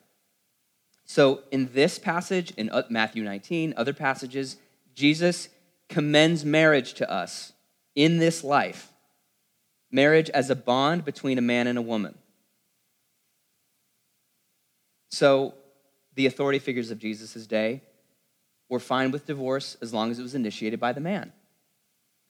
So, 1.06 1.42
in 1.52 1.72
this 1.74 1.98
passage, 1.98 2.52
in 2.52 2.70
uh, 2.70 2.84
Matthew 2.90 3.24
19, 3.24 3.74
other 3.76 3.94
passages, 3.94 4.58
Jesus 4.94 5.50
commends 5.88 6.46
marriage 6.46 6.94
to 6.96 7.10
us 7.10 7.54
in 7.96 8.20
this 8.20 8.44
life 8.44 8.92
marriage 9.92 10.30
as 10.30 10.52
a 10.52 10.56
bond 10.56 11.04
between 11.04 11.40
a 11.40 11.42
man 11.42 11.66
and 11.66 11.78
a 11.78 11.82
woman. 11.82 12.16
So, 15.10 15.56
the 16.14 16.28
authority 16.28 16.60
figures 16.60 16.92
of 16.92 17.00
Jesus' 17.00 17.48
day 17.48 17.82
were 18.70 18.80
fine 18.80 19.10
with 19.10 19.26
divorce 19.26 19.78
as 19.82 19.94
long 19.94 20.12
as 20.12 20.20
it 20.20 20.24
was 20.24 20.36
initiated 20.36 20.80
by 20.80 20.94
the 20.94 21.02
man. 21.02 21.34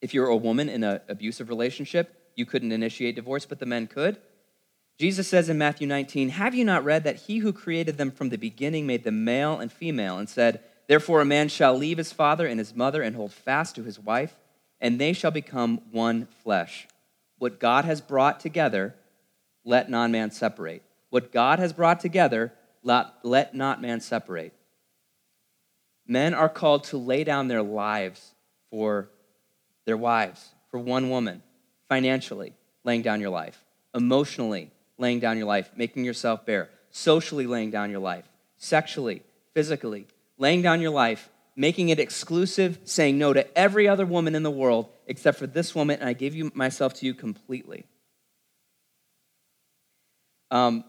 If 0.02 0.14
you're 0.14 0.28
a 0.28 0.38
woman 0.38 0.70
in 0.70 0.84
an 0.84 1.02
abusive 1.10 1.50
relationship, 1.50 2.19
you 2.40 2.46
couldn't 2.46 2.72
initiate 2.72 3.16
divorce, 3.16 3.46
but 3.46 3.60
the 3.60 3.66
men 3.66 3.86
could. 3.86 4.18
Jesus 4.98 5.28
says 5.28 5.50
in 5.50 5.58
Matthew 5.58 5.88
19, 5.88 6.30
Have 6.30 6.56
you 6.56 6.66
not 6.66 6.84
read 6.84 7.04
that 7.04 7.18
he 7.18 7.38
who 7.38 7.54
created 7.54 7.98
them 7.98 8.12
from 8.12 8.30
the 8.30 8.38
beginning 8.38 8.88
made 8.88 9.04
them 9.04 9.24
male 9.24 9.60
and 9.60 9.72
female, 9.72 10.18
and 10.18 10.28
said, 10.28 10.62
Therefore 10.88 11.22
a 11.22 11.26
man 11.26 11.50
shall 11.50 11.78
leave 11.78 11.98
his 11.98 12.12
father 12.12 12.48
and 12.48 12.58
his 12.58 12.76
mother 12.76 13.02
and 13.02 13.16
hold 13.16 13.32
fast 13.32 13.76
to 13.76 13.84
his 13.84 14.00
wife, 14.00 14.36
and 14.82 15.00
they 15.00 15.14
shall 15.14 15.32
become 15.32 15.82
one 15.92 16.26
flesh. 16.44 16.88
What 17.38 17.60
God 17.60 17.86
has 17.86 18.02
brought 18.02 18.40
together, 18.40 18.96
let 19.64 19.90
non 19.90 20.12
man 20.12 20.32
separate. 20.32 20.84
What 21.10 21.32
God 21.32 21.60
has 21.60 21.74
brought 21.74 22.00
together, 22.00 22.54
let, 22.84 23.08
let 23.24 23.54
not 23.54 23.82
man 23.82 24.02
separate. 24.02 24.54
Men 26.08 26.34
are 26.34 26.50
called 26.50 26.86
to 26.86 26.98
lay 26.98 27.24
down 27.24 27.48
their 27.48 27.64
lives 27.64 28.34
for 28.70 29.10
their 29.86 29.98
wives, 29.98 30.50
for 30.72 30.80
one 30.80 31.10
woman, 31.10 31.44
financially, 31.90 32.54
laying 32.86 33.02
down 33.02 33.20
your 33.20 33.32
life, 33.32 33.62
emotionally, 33.94 34.72
laying 34.98 35.20
down 35.20 35.38
your 35.38 35.48
life, 35.48 35.70
making 35.76 36.06
yourself 36.06 36.46
bare, 36.46 36.70
socially, 36.92 37.48
laying 37.48 37.72
down 37.72 37.92
your 37.92 38.00
life, 38.00 38.26
sexually, 38.58 39.24
physically, 39.54 40.08
laying 40.38 40.62
down 40.62 40.80
your 40.80 40.92
life, 40.92 41.30
making 41.56 41.90
it 41.90 42.00
exclusive, 42.00 42.80
saying 42.86 43.18
no 43.18 43.34
to 43.34 43.58
every 43.58 43.88
other 43.88 44.06
woman 44.06 44.36
in 44.36 44.44
the 44.44 44.52
world 44.52 44.88
except 45.08 45.38
for 45.38 45.48
this 45.48 45.76
woman, 45.76 46.00
and 46.00 46.08
I 46.08 46.14
give 46.14 46.36
you 46.36 46.52
myself 46.54 46.94
to 46.96 47.06
you 47.06 47.14
completely. 47.14 47.86
Um, 50.52 50.84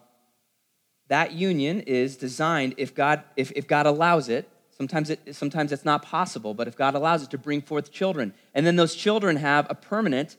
that 1.09 1.33
union 1.33 1.81
is 1.81 2.17
designed, 2.17 2.75
if 2.77 2.95
God, 2.95 3.25
if, 3.37 3.51
if 3.57 3.67
God 3.67 3.87
allows 3.87 4.29
it, 4.29 4.49
sometimes, 4.77 5.11
it, 5.11 5.35
sometimes 5.35 5.73
it's 5.73 5.85
not 5.85 6.03
possible, 6.03 6.55
but 6.55 6.69
if 6.69 6.77
God 6.77 6.95
allows 6.95 7.23
it 7.23 7.31
to 7.31 7.39
bring 7.39 7.63
forth 7.63 7.91
children. 7.91 8.33
And 8.55 8.65
then 8.65 8.77
those 8.77 8.95
children 8.95 9.37
have 9.37 9.67
a 9.69 9.75
permanent 9.75 10.37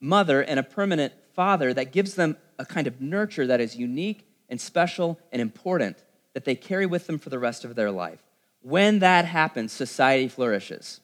mother 0.00 0.42
and 0.42 0.58
a 0.58 0.64
permanent 0.64 1.12
father 1.34 1.74
that 1.74 1.92
gives 1.92 2.14
them 2.14 2.36
a 2.58 2.64
kind 2.64 2.86
of 2.86 3.00
nurture 3.00 3.46
that 3.46 3.60
is 3.60 3.76
unique 3.76 4.26
and 4.48 4.60
special 4.60 5.18
and 5.32 5.40
important 5.40 5.96
that 6.34 6.44
they 6.44 6.54
carry 6.54 6.86
with 6.86 7.06
them 7.06 7.18
for 7.18 7.30
the 7.30 7.38
rest 7.38 7.64
of 7.64 7.74
their 7.74 7.90
life. 7.90 8.22
When 8.60 9.00
that 9.00 9.24
happens, 9.24 9.72
society 9.72 10.28
flourishes. 10.28 11.00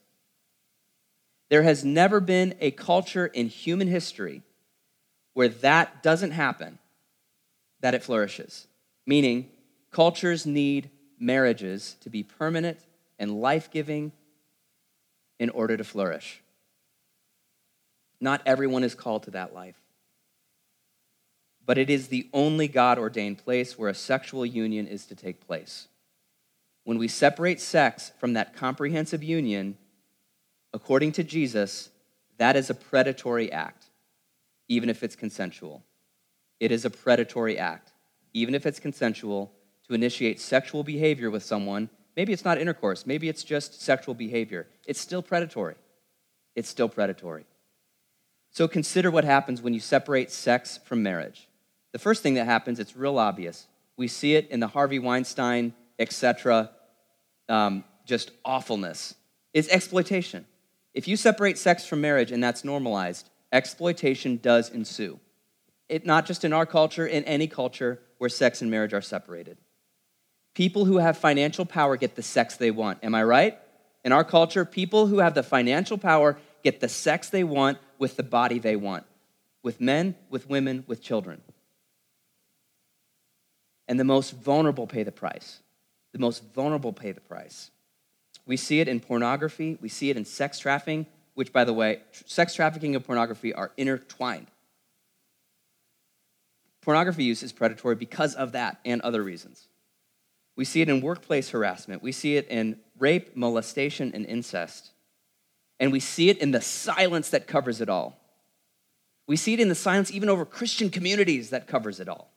There 1.48 1.62
has 1.62 1.84
never 1.84 2.20
been 2.20 2.54
a 2.60 2.70
culture 2.70 3.26
in 3.26 3.48
human 3.48 3.88
history 3.88 4.42
where 5.34 5.48
that 5.48 6.02
doesn't 6.02 6.30
happen, 6.30 6.78
that 7.80 7.94
it 7.94 8.02
flourishes. 8.02 8.66
Meaning, 9.06 9.50
cultures 9.90 10.46
need 10.46 10.90
marriages 11.18 11.96
to 12.00 12.10
be 12.10 12.22
permanent 12.22 12.78
and 13.18 13.40
life 13.40 13.70
giving 13.70 14.12
in 15.38 15.50
order 15.50 15.76
to 15.76 15.84
flourish. 15.84 16.42
Not 18.20 18.42
everyone 18.44 18.84
is 18.84 18.94
called 18.94 19.22
to 19.24 19.30
that 19.32 19.54
life. 19.54 19.80
but 21.66 21.78
it 21.78 21.88
is 21.88 22.08
the 22.08 22.28
only 22.32 22.66
God 22.66 22.98
ordained 22.98 23.38
place 23.38 23.78
where 23.78 23.88
a 23.88 23.94
sexual 23.94 24.44
union 24.44 24.88
is 24.88 25.06
to 25.06 25.14
take 25.14 25.46
place. 25.46 25.86
When 26.82 26.98
we 26.98 27.06
separate 27.06 27.60
sex 27.60 28.10
from 28.18 28.32
that 28.32 28.56
comprehensive 28.56 29.22
union, 29.22 29.76
according 30.72 31.12
to 31.12 31.22
Jesus, 31.22 31.90
that 32.38 32.56
is 32.56 32.70
a 32.70 32.74
predatory 32.74 33.52
act, 33.52 33.84
even 34.66 34.88
if 34.88 35.04
it's 35.04 35.14
consensual. 35.14 35.84
It 36.58 36.72
is 36.72 36.84
a 36.84 36.90
predatory 36.90 37.56
act, 37.56 37.92
even 38.32 38.54
if 38.56 38.66
it's 38.66 38.80
consensual, 38.80 39.52
to 39.86 39.94
initiate 39.94 40.40
sexual 40.40 40.82
behavior 40.82 41.30
with 41.30 41.44
someone. 41.44 41.88
Maybe 42.16 42.32
it's 42.32 42.44
not 42.44 42.58
intercourse, 42.58 43.06
maybe 43.06 43.28
it's 43.28 43.44
just 43.44 43.80
sexual 43.80 44.14
behavior. 44.14 44.66
It's 44.88 45.00
still 45.00 45.22
predatory. 45.22 45.76
It's 46.56 46.68
still 46.68 46.88
predatory. 46.88 47.44
So 48.50 48.66
consider 48.66 49.10
what 49.10 49.24
happens 49.24 49.62
when 49.62 49.74
you 49.74 49.80
separate 49.80 50.30
sex 50.30 50.80
from 50.84 51.02
marriage. 51.02 51.48
The 51.92 51.98
first 51.98 52.22
thing 52.22 52.34
that 52.34 52.46
happens, 52.46 52.78
it's 52.78 52.96
real 52.96 53.18
obvious. 53.18 53.66
We 53.96 54.08
see 54.08 54.34
it 54.34 54.48
in 54.50 54.60
the 54.60 54.66
Harvey 54.66 54.98
Weinstein, 54.98 55.74
etc., 55.98 56.70
um, 57.48 57.84
just 58.04 58.30
awfulness. 58.44 59.14
It's 59.52 59.68
exploitation. 59.68 60.46
If 60.94 61.06
you 61.06 61.16
separate 61.16 61.58
sex 61.58 61.86
from 61.86 62.00
marriage 62.00 62.32
and 62.32 62.42
that's 62.42 62.64
normalized, 62.64 63.28
exploitation 63.52 64.38
does 64.42 64.70
ensue. 64.70 65.20
It, 65.88 66.06
not 66.06 66.26
just 66.26 66.44
in 66.44 66.52
our 66.52 66.66
culture, 66.66 67.06
in 67.06 67.24
any 67.24 67.46
culture 67.46 68.00
where 68.18 68.30
sex 68.30 68.62
and 68.62 68.70
marriage 68.70 68.94
are 68.94 69.00
separated. 69.00 69.58
People 70.54 70.84
who 70.84 70.98
have 70.98 71.16
financial 71.16 71.64
power 71.64 71.96
get 71.96 72.16
the 72.16 72.22
sex 72.22 72.56
they 72.56 72.70
want. 72.70 72.98
Am 73.02 73.14
I 73.14 73.22
right? 73.22 73.58
In 74.04 74.12
our 74.12 74.24
culture, 74.24 74.64
people 74.64 75.06
who 75.06 75.18
have 75.18 75.34
the 75.34 75.42
financial 75.42 75.98
power 75.98 76.38
get 76.62 76.80
the 76.80 76.88
sex 76.88 77.28
they 77.28 77.44
want 77.44 77.78
with 77.98 78.16
the 78.16 78.22
body 78.22 78.58
they 78.58 78.76
want, 78.76 79.04
with 79.62 79.80
men, 79.80 80.14
with 80.28 80.48
women, 80.48 80.84
with 80.86 81.02
children. 81.02 81.40
And 83.88 83.98
the 83.98 84.04
most 84.04 84.32
vulnerable 84.32 84.86
pay 84.86 85.02
the 85.02 85.12
price. 85.12 85.60
The 86.12 86.18
most 86.18 86.42
vulnerable 86.54 86.92
pay 86.92 87.12
the 87.12 87.20
price. 87.20 87.70
We 88.46 88.56
see 88.56 88.80
it 88.80 88.88
in 88.88 89.00
pornography, 89.00 89.78
we 89.80 89.88
see 89.88 90.10
it 90.10 90.16
in 90.16 90.24
sex 90.24 90.58
trafficking, 90.58 91.06
which, 91.34 91.52
by 91.52 91.64
the 91.64 91.72
way, 91.72 92.00
sex 92.26 92.54
trafficking 92.54 92.94
and 92.94 93.04
pornography 93.04 93.52
are 93.52 93.72
intertwined. 93.76 94.48
Pornography 96.80 97.24
use 97.24 97.42
is 97.42 97.52
predatory 97.52 97.94
because 97.94 98.34
of 98.34 98.52
that 98.52 98.80
and 98.84 99.00
other 99.02 99.22
reasons. 99.22 99.68
We 100.56 100.64
see 100.64 100.80
it 100.80 100.88
in 100.88 101.00
workplace 101.00 101.50
harassment. 101.50 102.02
We 102.02 102.12
see 102.12 102.36
it 102.36 102.48
in 102.48 102.78
rape, 102.98 103.36
molestation, 103.36 104.12
and 104.14 104.26
incest. 104.26 104.90
And 105.80 105.90
we 105.90 105.98
see 105.98 106.28
it 106.28 106.38
in 106.38 106.52
the 106.52 106.60
silence 106.60 107.30
that 107.30 107.46
covers 107.46 107.80
it 107.80 107.88
all. 107.88 108.20
We 109.26 109.36
see 109.36 109.54
it 109.54 109.60
in 109.60 109.68
the 109.68 109.74
silence 109.74 110.12
even 110.12 110.28
over 110.28 110.44
Christian 110.44 110.90
communities 110.90 111.50
that 111.50 111.66
covers 111.66 111.98
it 111.98 112.08
all. 112.08 112.30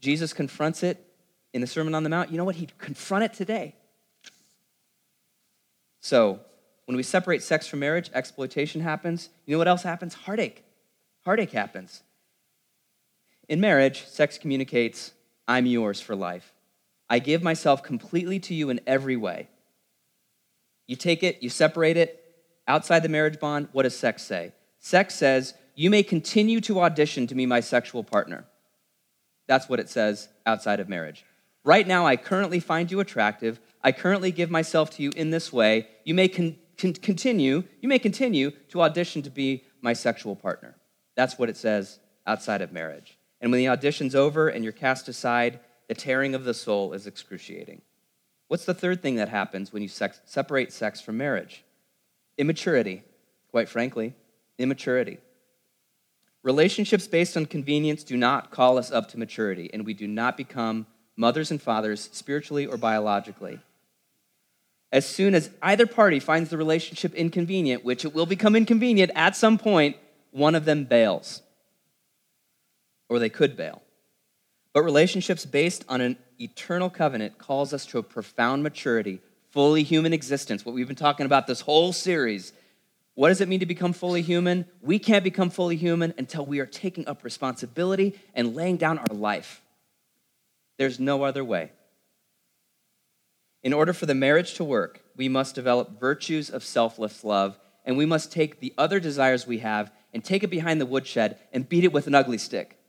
Jesus 0.00 0.32
confronts 0.32 0.82
it 0.82 1.04
in 1.52 1.60
the 1.60 1.66
Sermon 1.66 1.94
on 1.94 2.04
the 2.04 2.10
Mount. 2.10 2.30
You 2.30 2.36
know 2.36 2.44
what? 2.44 2.56
He'd 2.56 2.76
confront 2.78 3.24
it 3.24 3.32
today. 3.32 3.74
So, 6.00 6.40
when 6.86 6.96
we 6.96 7.02
separate 7.02 7.42
sex 7.42 7.66
from 7.66 7.80
marriage, 7.80 8.10
exploitation 8.12 8.80
happens. 8.80 9.28
You 9.46 9.54
know 9.54 9.58
what 9.58 9.68
else 9.68 9.82
happens? 9.82 10.14
Heartache. 10.14 10.64
Heartache 11.24 11.52
happens. 11.52 12.02
In 13.48 13.60
marriage, 13.60 14.06
sex 14.06 14.38
communicates, 14.38 15.12
I'm 15.46 15.66
yours 15.66 16.00
for 16.00 16.16
life. 16.16 16.52
I 17.10 17.18
give 17.18 17.42
myself 17.42 17.82
completely 17.82 18.38
to 18.40 18.54
you 18.54 18.70
in 18.70 18.80
every 18.86 19.16
way. 19.16 19.48
You 20.86 20.94
take 20.94 21.24
it, 21.24 21.42
you 21.42 21.50
separate 21.50 21.96
it. 21.96 22.16
Outside 22.68 23.02
the 23.02 23.08
marriage 23.08 23.40
bond, 23.40 23.68
what 23.72 23.82
does 23.82 23.98
sex 23.98 24.22
say? 24.22 24.52
Sex 24.78 25.16
says, 25.16 25.54
You 25.74 25.90
may 25.90 26.04
continue 26.04 26.60
to 26.62 26.80
audition 26.80 27.26
to 27.26 27.34
be 27.34 27.46
my 27.46 27.58
sexual 27.60 28.04
partner. 28.04 28.44
That's 29.48 29.68
what 29.68 29.80
it 29.80 29.88
says 29.88 30.28
outside 30.46 30.78
of 30.78 30.88
marriage. 30.88 31.24
Right 31.64 31.86
now, 31.86 32.06
I 32.06 32.16
currently 32.16 32.60
find 32.60 32.90
you 32.90 33.00
attractive. 33.00 33.58
I 33.82 33.90
currently 33.90 34.30
give 34.30 34.50
myself 34.50 34.90
to 34.90 35.02
you 35.02 35.10
in 35.16 35.30
this 35.30 35.52
way. 35.52 35.88
You 36.04 36.14
may 36.14 36.28
con- 36.28 36.56
con- 36.78 36.92
continue, 36.94 37.64
you 37.80 37.88
may 37.88 37.98
continue 37.98 38.52
to 38.68 38.82
audition 38.82 39.22
to 39.22 39.30
be 39.30 39.64
my 39.82 39.92
sexual 39.92 40.36
partner. 40.36 40.76
That's 41.16 41.38
what 41.38 41.48
it 41.48 41.56
says 41.56 41.98
outside 42.26 42.62
of 42.62 42.72
marriage. 42.72 43.18
And 43.40 43.50
when 43.50 43.58
the 43.58 43.68
audition's 43.68 44.14
over 44.14 44.48
and 44.48 44.62
you're 44.62 44.72
cast 44.72 45.08
aside, 45.08 45.60
the 45.90 45.94
tearing 45.94 46.36
of 46.36 46.44
the 46.44 46.54
soul 46.54 46.92
is 46.92 47.08
excruciating. 47.08 47.82
What's 48.46 48.64
the 48.64 48.74
third 48.74 49.02
thing 49.02 49.16
that 49.16 49.28
happens 49.28 49.72
when 49.72 49.82
you 49.82 49.88
sex- 49.88 50.20
separate 50.24 50.72
sex 50.72 51.00
from 51.00 51.16
marriage? 51.16 51.64
Immaturity, 52.38 53.02
quite 53.50 53.68
frankly, 53.68 54.14
immaturity. 54.56 55.18
Relationships 56.44 57.08
based 57.08 57.36
on 57.36 57.44
convenience 57.44 58.04
do 58.04 58.16
not 58.16 58.52
call 58.52 58.78
us 58.78 58.92
up 58.92 59.08
to 59.08 59.18
maturity, 59.18 59.68
and 59.72 59.84
we 59.84 59.92
do 59.92 60.06
not 60.06 60.36
become 60.36 60.86
mothers 61.16 61.50
and 61.50 61.60
fathers 61.60 62.08
spiritually 62.12 62.66
or 62.66 62.76
biologically. 62.76 63.58
As 64.92 65.04
soon 65.04 65.34
as 65.34 65.50
either 65.60 65.88
party 65.88 66.20
finds 66.20 66.50
the 66.50 66.56
relationship 66.56 67.14
inconvenient, 67.14 67.84
which 67.84 68.04
it 68.04 68.14
will 68.14 68.26
become 68.26 68.54
inconvenient 68.54 69.10
at 69.16 69.34
some 69.34 69.58
point, 69.58 69.96
one 70.30 70.54
of 70.54 70.64
them 70.64 70.84
bails. 70.84 71.42
Or 73.08 73.18
they 73.18 73.28
could 73.28 73.56
bail. 73.56 73.82
But 74.72 74.82
relationships 74.82 75.44
based 75.44 75.84
on 75.88 76.00
an 76.00 76.16
eternal 76.38 76.90
covenant 76.90 77.38
calls 77.38 77.74
us 77.74 77.86
to 77.86 77.98
a 77.98 78.02
profound 78.02 78.62
maturity, 78.62 79.20
fully 79.50 79.82
human 79.82 80.12
existence, 80.12 80.64
what 80.64 80.74
we've 80.74 80.86
been 80.86 80.96
talking 80.96 81.26
about 81.26 81.46
this 81.46 81.62
whole 81.62 81.92
series. 81.92 82.52
What 83.14 83.28
does 83.28 83.40
it 83.40 83.48
mean 83.48 83.60
to 83.60 83.66
become 83.66 83.92
fully 83.92 84.22
human? 84.22 84.64
We 84.80 84.98
can't 84.98 85.24
become 85.24 85.50
fully 85.50 85.76
human 85.76 86.14
until 86.16 86.46
we 86.46 86.60
are 86.60 86.66
taking 86.66 87.06
up 87.08 87.24
responsibility 87.24 88.18
and 88.34 88.54
laying 88.54 88.76
down 88.76 88.98
our 88.98 89.14
life. 89.14 89.60
There's 90.78 91.00
no 91.00 91.24
other 91.24 91.44
way. 91.44 91.72
In 93.62 93.72
order 93.72 93.92
for 93.92 94.06
the 94.06 94.14
marriage 94.14 94.54
to 94.54 94.64
work, 94.64 95.02
we 95.16 95.28
must 95.28 95.54
develop 95.54 96.00
virtues 96.00 96.48
of 96.48 96.64
selfless 96.64 97.24
love, 97.24 97.58
and 97.84 97.98
we 97.98 98.06
must 98.06 98.32
take 98.32 98.60
the 98.60 98.72
other 98.78 99.00
desires 99.00 99.46
we 99.46 99.58
have 99.58 99.92
and 100.14 100.24
take 100.24 100.42
it 100.42 100.48
behind 100.48 100.80
the 100.80 100.86
woodshed 100.86 101.38
and 101.52 101.68
beat 101.68 101.84
it 101.84 101.92
with 101.92 102.06
an 102.06 102.14
ugly 102.14 102.38
stick 102.38 102.79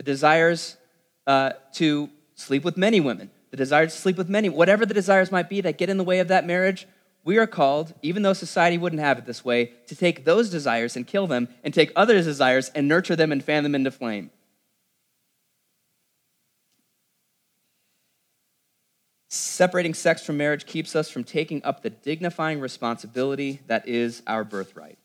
the 0.00 0.04
desires 0.04 0.78
uh, 1.26 1.50
to 1.74 2.08
sleep 2.34 2.64
with 2.64 2.78
many 2.78 3.00
women, 3.00 3.30
the 3.50 3.56
desire 3.58 3.84
to 3.84 3.90
sleep 3.90 4.16
with 4.16 4.30
many, 4.30 4.48
whatever 4.48 4.86
the 4.86 4.94
desires 4.94 5.30
might 5.30 5.50
be 5.50 5.60
that 5.60 5.76
get 5.76 5.90
in 5.90 5.98
the 5.98 6.04
way 6.04 6.20
of 6.20 6.28
that 6.28 6.46
marriage, 6.46 6.88
we 7.22 7.36
are 7.36 7.46
called, 7.46 7.92
even 8.00 8.22
though 8.22 8.32
society 8.32 8.78
wouldn't 8.78 9.02
have 9.02 9.18
it 9.18 9.26
this 9.26 9.44
way, 9.44 9.72
to 9.88 9.94
take 9.94 10.24
those 10.24 10.48
desires 10.48 10.96
and 10.96 11.06
kill 11.06 11.26
them, 11.26 11.48
and 11.62 11.74
take 11.74 11.92
others' 11.94 12.24
desires 12.24 12.70
and 12.74 12.88
nurture 12.88 13.14
them 13.14 13.30
and 13.30 13.44
fan 13.44 13.62
them 13.62 13.74
into 13.74 13.90
flame. 13.90 14.30
Separating 19.28 19.92
sex 19.92 20.24
from 20.24 20.38
marriage 20.38 20.64
keeps 20.64 20.96
us 20.96 21.10
from 21.10 21.24
taking 21.24 21.62
up 21.62 21.82
the 21.82 21.90
dignifying 21.90 22.58
responsibility 22.58 23.60
that 23.66 23.86
is 23.86 24.22
our 24.26 24.44
birthright. 24.44 24.98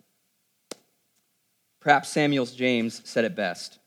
Perhaps 1.82 2.08
Samuel 2.08 2.46
James 2.46 3.02
said 3.04 3.26
it 3.26 3.36
best 3.36 3.80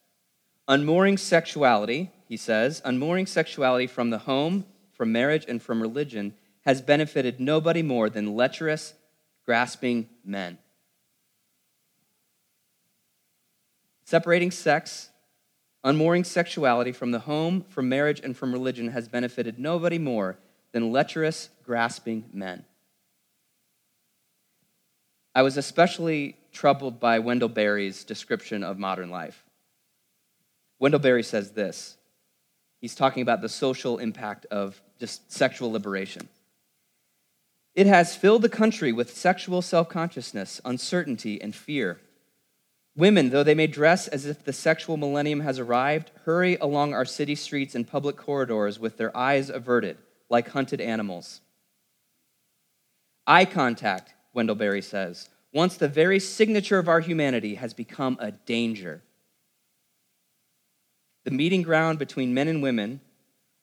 Unmooring 0.69 1.17
sexuality, 1.17 2.11
he 2.27 2.37
says, 2.37 2.83
unmooring 2.85 3.25
sexuality 3.25 3.87
from 3.87 4.11
the 4.11 4.19
home, 4.19 4.67
from 4.93 5.11
marriage, 5.11 5.47
and 5.49 5.63
from 5.63 5.81
religion 5.81 6.35
has 6.67 6.83
benefited 6.83 7.41
nobody 7.41 7.81
more 7.81 8.11
than 8.11 8.37
lecherous, 8.37 8.93
grasping 9.47 10.11
men. 10.23 10.59
Separating 14.05 14.51
sex, 14.51 15.09
unmooring 15.83 16.25
sexuality 16.25 16.93
from 16.93 17.13
the 17.13 17.21
home, 17.21 17.65
from 17.71 17.89
marriage, 17.89 18.21
and 18.23 18.37
from 18.37 18.53
religion 18.53 18.89
has 18.89 19.09
benefited 19.09 19.59
nobody 19.59 19.99
more 19.99 20.37
than 20.73 20.93
lecherous, 20.93 21.49
grasping 21.65 22.27
men. 22.31 22.63
I 25.35 25.41
was 25.41 25.57
especially 25.57 26.37
troubled 26.53 27.01
by 27.01 27.21
Wendell 27.21 27.49
Berry's 27.49 28.05
description 28.05 28.63
of 28.63 28.79
modern 28.79 29.11
life. 29.11 29.48
Wendell 30.79 31.01
Berry 31.01 31.23
says 31.23 31.53
this. 31.53 31.97
He's 32.81 32.95
talking 32.95 33.23
about 33.23 33.41
the 33.41 33.49
social 33.49 33.99
impact 33.99 34.47
of 34.47 34.81
just 34.99 35.33
sexual 35.33 35.73
liberation. 35.73 36.29
It 37.75 37.87
has 37.87 38.17
filled 38.17 38.43
the 38.43 38.49
country 38.49 38.93
with 38.93 39.17
sexual 39.17 39.63
self 39.63 39.89
consciousness, 39.89 40.61
uncertainty, 40.65 41.41
and 41.41 41.55
fear. 41.55 42.01
Women, 42.97 43.31
though 43.31 43.45
they 43.45 43.55
may 43.55 43.69
dress 43.69 44.09
as 44.09 44.27
if 44.27 44.45
the 44.45 44.53
sexual 44.53 44.97
millennium 44.97 45.41
has 45.41 45.61
arrived, 45.61 46.11
hurry 46.25 46.57
along 46.57 46.95
our 46.95 47.05
city 47.05 47.37
streets 47.37 47.77
and 47.77 47.87
public 47.87 48.17
corridors 48.17 48.81
with 48.81 48.97
their 48.97 49.17
eyes 49.17 49.51
averted, 49.51 49.99
like 50.29 50.49
hunted 50.49 50.81
animals. 50.81 51.41
Eye 53.27 53.45
contact, 53.45 54.15
Wendell 54.35 54.57
Berry 54.57 54.83
says, 54.83 55.29
once 55.53 55.77
the 55.77 55.89
very 55.89 56.19
signature 56.19 56.79
of 56.79 56.89
our 56.89 57.01
humanity, 57.01 57.55
has 57.55 57.73
become 57.73 58.17
a 58.21 58.33
danger 58.33 59.03
the 61.25 61.31
meeting 61.31 61.63
ground 61.63 61.99
between 61.99 62.35
men 62.35 62.49
and 62.49 62.63
women, 62.63 63.01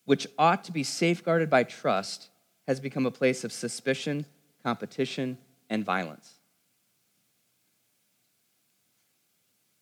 which 0.05 0.27
ought 0.37 0.63
to 0.65 0.71
be 0.71 0.83
safeguarded 0.83 1.49
by 1.49 1.63
trust, 1.63 2.29
has 2.67 2.79
become 2.79 3.05
a 3.05 3.11
place 3.11 3.43
of 3.43 3.51
suspicion, 3.51 4.25
competition, 4.63 5.37
and 5.69 5.83
violence. 5.83 6.35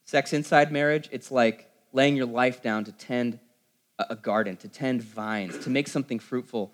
Sex 0.05 0.33
inside 0.33 0.71
marriage, 0.71 1.09
it's 1.11 1.31
like 1.31 1.69
laying 1.91 2.15
your 2.15 2.25
life 2.25 2.61
down 2.61 2.83
to 2.83 2.91
tend 2.91 3.39
a 3.97 4.15
garden, 4.15 4.57
to 4.57 4.67
tend 4.67 5.01
vines, 5.01 5.57
to 5.59 5.69
make 5.69 5.87
something 5.87 6.19
fruitful 6.19 6.73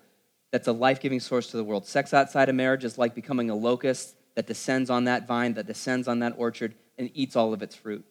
that's 0.50 0.68
a 0.68 0.72
life 0.72 1.00
giving 1.00 1.20
source 1.20 1.46
to 1.48 1.56
the 1.56 1.64
world. 1.64 1.86
Sex 1.86 2.12
outside 2.12 2.48
of 2.48 2.54
marriage 2.54 2.84
is 2.84 2.98
like 2.98 3.14
becoming 3.14 3.50
a 3.50 3.54
locust 3.54 4.14
that 4.34 4.46
descends 4.46 4.90
on 4.90 5.04
that 5.04 5.26
vine, 5.26 5.54
that 5.54 5.66
descends 5.66 6.08
on 6.08 6.18
that 6.20 6.34
orchard, 6.36 6.74
and 6.98 7.10
eats 7.14 7.36
all 7.36 7.52
of 7.52 7.62
its 7.62 7.74
fruit. 7.74 8.04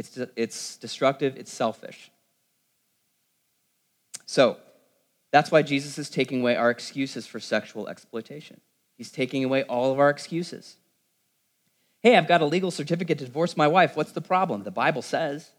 It's, 0.00 0.18
it's 0.34 0.78
destructive, 0.78 1.36
it's 1.36 1.52
selfish. 1.52 2.10
So, 4.24 4.56
that's 5.30 5.50
why 5.50 5.60
Jesus 5.60 5.98
is 5.98 6.08
taking 6.08 6.40
away 6.40 6.56
our 6.56 6.70
excuses 6.70 7.26
for 7.26 7.38
sexual 7.38 7.86
exploitation. 7.86 8.62
He's 8.96 9.12
taking 9.12 9.44
away 9.44 9.62
all 9.64 9.92
of 9.92 10.00
our 10.00 10.08
excuses. 10.08 10.76
Hey, 12.02 12.16
I've 12.16 12.26
got 12.26 12.40
a 12.40 12.46
legal 12.46 12.70
certificate 12.70 13.18
to 13.18 13.26
divorce 13.26 13.58
my 13.58 13.68
wife. 13.68 13.94
What's 13.94 14.12
the 14.12 14.22
problem? 14.22 14.62
The 14.62 14.70
Bible 14.70 15.02
says. 15.02 15.50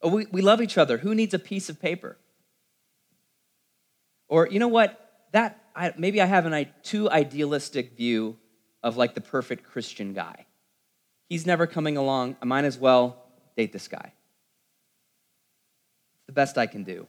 Oh, 0.00 0.10
we, 0.10 0.26
we 0.26 0.40
love 0.40 0.62
each 0.62 0.78
other. 0.78 0.98
Who 0.98 1.16
needs 1.16 1.34
a 1.34 1.40
piece 1.40 1.68
of 1.68 1.82
paper? 1.82 2.16
Or, 4.28 4.46
you 4.46 4.60
know 4.60 4.68
what? 4.68 5.00
That 5.32 5.64
I, 5.74 5.94
maybe 5.98 6.22
I 6.22 6.26
have 6.26 6.46
an 6.46 6.66
too 6.84 7.10
idealistic 7.10 7.96
view 7.96 8.36
of 8.84 8.96
like 8.96 9.14
the 9.14 9.20
perfect 9.20 9.64
Christian 9.64 10.14
guy. 10.14 10.46
He's 11.28 11.46
never 11.46 11.66
coming 11.66 11.96
along. 11.96 12.36
I 12.40 12.44
might 12.44 12.64
as 12.64 12.78
well 12.78 13.24
date 13.56 13.72
this 13.72 13.88
guy. 13.88 14.12
It's 16.16 16.26
the 16.26 16.32
best 16.32 16.56
I 16.56 16.66
can 16.66 16.84
do. 16.84 17.06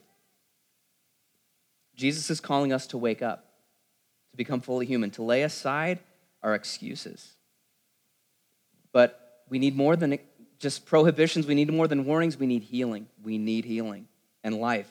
Jesus 1.95 2.29
is 2.29 2.39
calling 2.39 2.71
us 2.71 2.87
to 2.87 2.97
wake 2.97 3.21
up, 3.21 3.45
to 4.31 4.37
become 4.37 4.61
fully 4.61 4.85
human, 4.85 5.11
to 5.11 5.23
lay 5.23 5.43
aside 5.43 5.99
our 6.43 6.55
excuses. 6.55 7.35
But 8.91 9.43
we 9.49 9.59
need 9.59 9.75
more 9.75 9.95
than 9.95 10.19
just 10.59 10.85
prohibitions. 10.85 11.47
We 11.47 11.55
need 11.55 11.71
more 11.71 11.87
than 11.87 12.05
warnings. 12.05 12.37
We 12.37 12.47
need 12.47 12.63
healing. 12.63 13.07
We 13.23 13.37
need 13.37 13.65
healing 13.65 14.07
and 14.43 14.55
life. 14.55 14.89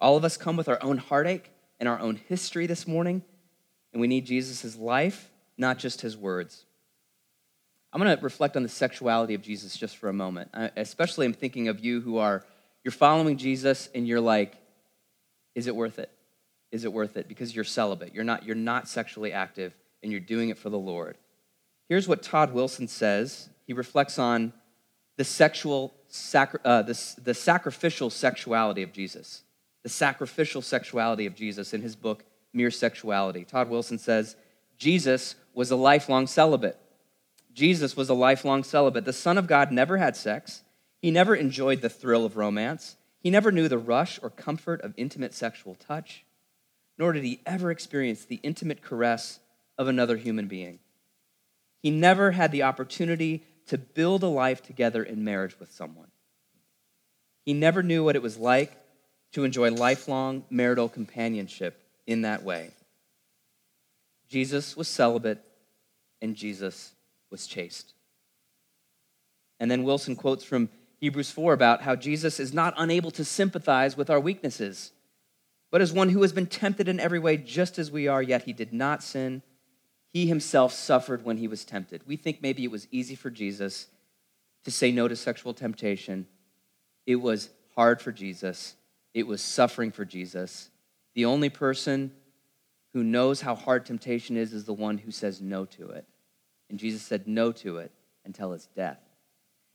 All 0.00 0.16
of 0.16 0.24
us 0.24 0.36
come 0.36 0.56
with 0.56 0.68
our 0.68 0.82
own 0.82 0.98
heartache 0.98 1.50
and 1.80 1.88
our 1.88 1.98
own 1.98 2.20
history 2.28 2.66
this 2.66 2.86
morning, 2.86 3.22
and 3.92 4.00
we 4.00 4.06
need 4.06 4.26
Jesus' 4.26 4.76
life, 4.76 5.30
not 5.56 5.78
just 5.78 6.00
his 6.00 6.16
words. 6.16 6.64
I'm 7.96 8.02
going 8.02 8.16
to 8.16 8.22
reflect 8.22 8.56
on 8.56 8.62
the 8.62 8.68
sexuality 8.68 9.32
of 9.32 9.40
Jesus 9.40 9.76
just 9.76 9.96
for 9.96 10.08
a 10.08 10.12
moment. 10.12 10.50
I, 10.52 10.70
especially, 10.76 11.24
I'm 11.24 11.32
thinking 11.32 11.68
of 11.68 11.82
you 11.82 12.02
who 12.02 12.18
are, 12.18 12.44
you're 12.84 12.92
following 12.92 13.38
Jesus 13.38 13.88
and 13.94 14.06
you're 14.06 14.20
like, 14.20 14.54
is 15.54 15.66
it 15.66 15.74
worth 15.74 15.98
it? 15.98 16.10
is 16.76 16.84
it 16.84 16.92
worth 16.92 17.16
it? 17.16 17.28
Because 17.28 17.54
you're 17.54 17.64
celibate. 17.64 18.14
You're 18.14 18.24
not, 18.24 18.44
you're 18.44 18.54
not 18.54 18.88
sexually 18.88 19.32
active 19.32 19.74
and 20.02 20.12
you're 20.12 20.20
doing 20.20 20.50
it 20.50 20.58
for 20.58 20.70
the 20.70 20.78
Lord. 20.78 21.16
Here's 21.88 22.08
what 22.08 22.22
Todd 22.22 22.52
Wilson 22.52 22.88
says. 22.88 23.48
He 23.66 23.72
reflects 23.72 24.18
on 24.18 24.52
the 25.16 25.24
sexual, 25.24 25.94
sacri- 26.08 26.60
uh, 26.64 26.82
the, 26.82 27.14
the 27.22 27.34
sacrificial 27.34 28.10
sexuality 28.10 28.82
of 28.82 28.92
Jesus. 28.92 29.42
The 29.82 29.88
sacrificial 29.88 30.62
sexuality 30.62 31.26
of 31.26 31.34
Jesus 31.34 31.72
in 31.72 31.80
his 31.80 31.96
book, 31.96 32.24
Mere 32.52 32.70
Sexuality. 32.70 33.44
Todd 33.44 33.70
Wilson 33.70 33.98
says, 33.98 34.36
Jesus 34.76 35.36
was 35.54 35.70
a 35.70 35.76
lifelong 35.76 36.26
celibate. 36.26 36.78
Jesus 37.56 37.96
was 37.96 38.08
a 38.08 38.14
lifelong 38.14 38.62
celibate. 38.62 39.04
The 39.04 39.12
Son 39.12 39.36
of 39.36 39.48
God 39.48 39.72
never 39.72 39.96
had 39.96 40.16
sex. 40.16 40.62
He 41.02 41.10
never 41.10 41.34
enjoyed 41.34 41.80
the 41.80 41.88
thrill 41.88 42.24
of 42.24 42.36
romance. 42.36 42.96
He 43.18 43.30
never 43.30 43.50
knew 43.50 43.66
the 43.66 43.78
rush 43.78 44.20
or 44.22 44.30
comfort 44.30 44.80
of 44.82 44.94
intimate 44.96 45.34
sexual 45.34 45.74
touch 45.74 46.26
nor 46.98 47.12
did 47.12 47.24
he 47.24 47.40
ever 47.44 47.70
experience 47.70 48.24
the 48.24 48.40
intimate 48.42 48.82
caress 48.82 49.40
of 49.78 49.88
another 49.88 50.16
human 50.16 50.48
being. 50.48 50.78
He 51.82 51.90
never 51.90 52.32
had 52.32 52.52
the 52.52 52.62
opportunity 52.62 53.44
to 53.66 53.78
build 53.78 54.22
a 54.22 54.28
life 54.28 54.62
together 54.62 55.02
in 55.02 55.24
marriage 55.24 55.58
with 55.60 55.72
someone. 55.72 56.10
He 57.44 57.52
never 57.52 57.82
knew 57.82 58.02
what 58.02 58.16
it 58.16 58.22
was 58.22 58.38
like 58.38 58.72
to 59.32 59.44
enjoy 59.44 59.70
lifelong 59.70 60.44
marital 60.50 60.88
companionship 60.88 61.80
in 62.06 62.22
that 62.22 62.42
way. 62.42 62.70
Jesus 64.28 64.76
was 64.76 64.88
celibate 64.88 65.44
and 66.22 66.34
Jesus 66.34 66.92
was 67.30 67.46
chaste. 67.46 67.94
And 69.58 69.70
then 69.70 69.84
Wilson 69.84 70.16
quotes 70.16 70.44
from 70.44 70.68
Hebrews 70.98 71.30
4 71.30 71.52
about 71.52 71.82
how 71.82 71.96
Jesus 71.96 72.40
is 72.40 72.52
not 72.52 72.74
unable 72.76 73.10
to 73.12 73.24
sympathize 73.24 73.96
with 73.96 74.10
our 74.10 74.20
weaknesses 74.20 74.92
but 75.70 75.80
as 75.80 75.92
one 75.92 76.10
who 76.10 76.22
has 76.22 76.32
been 76.32 76.46
tempted 76.46 76.88
in 76.88 77.00
every 77.00 77.18
way, 77.18 77.36
just 77.36 77.78
as 77.78 77.90
we 77.90 78.08
are, 78.08 78.22
yet 78.22 78.44
he 78.44 78.52
did 78.52 78.72
not 78.72 79.02
sin. 79.02 79.42
He 80.12 80.26
himself 80.26 80.72
suffered 80.72 81.24
when 81.24 81.36
he 81.36 81.48
was 81.48 81.64
tempted. 81.64 82.02
We 82.06 82.16
think 82.16 82.40
maybe 82.40 82.64
it 82.64 82.70
was 82.70 82.88
easy 82.90 83.14
for 83.14 83.30
Jesus 83.30 83.88
to 84.64 84.70
say 84.70 84.90
no 84.90 85.08
to 85.08 85.16
sexual 85.16 85.54
temptation. 85.54 86.26
It 87.04 87.16
was 87.16 87.50
hard 87.74 88.00
for 88.00 88.12
Jesus, 88.12 88.74
it 89.12 89.26
was 89.26 89.42
suffering 89.42 89.90
for 89.92 90.04
Jesus. 90.04 90.70
The 91.14 91.26
only 91.26 91.50
person 91.50 92.12
who 92.94 93.02
knows 93.04 93.42
how 93.42 93.54
hard 93.54 93.84
temptation 93.84 94.36
is 94.36 94.54
is 94.54 94.64
the 94.64 94.72
one 94.72 94.98
who 94.98 95.10
says 95.10 95.40
no 95.40 95.66
to 95.66 95.90
it. 95.90 96.06
And 96.68 96.78
Jesus 96.78 97.02
said 97.02 97.28
no 97.28 97.52
to 97.52 97.78
it 97.78 97.92
until 98.24 98.52
his 98.52 98.66
death. 98.74 98.98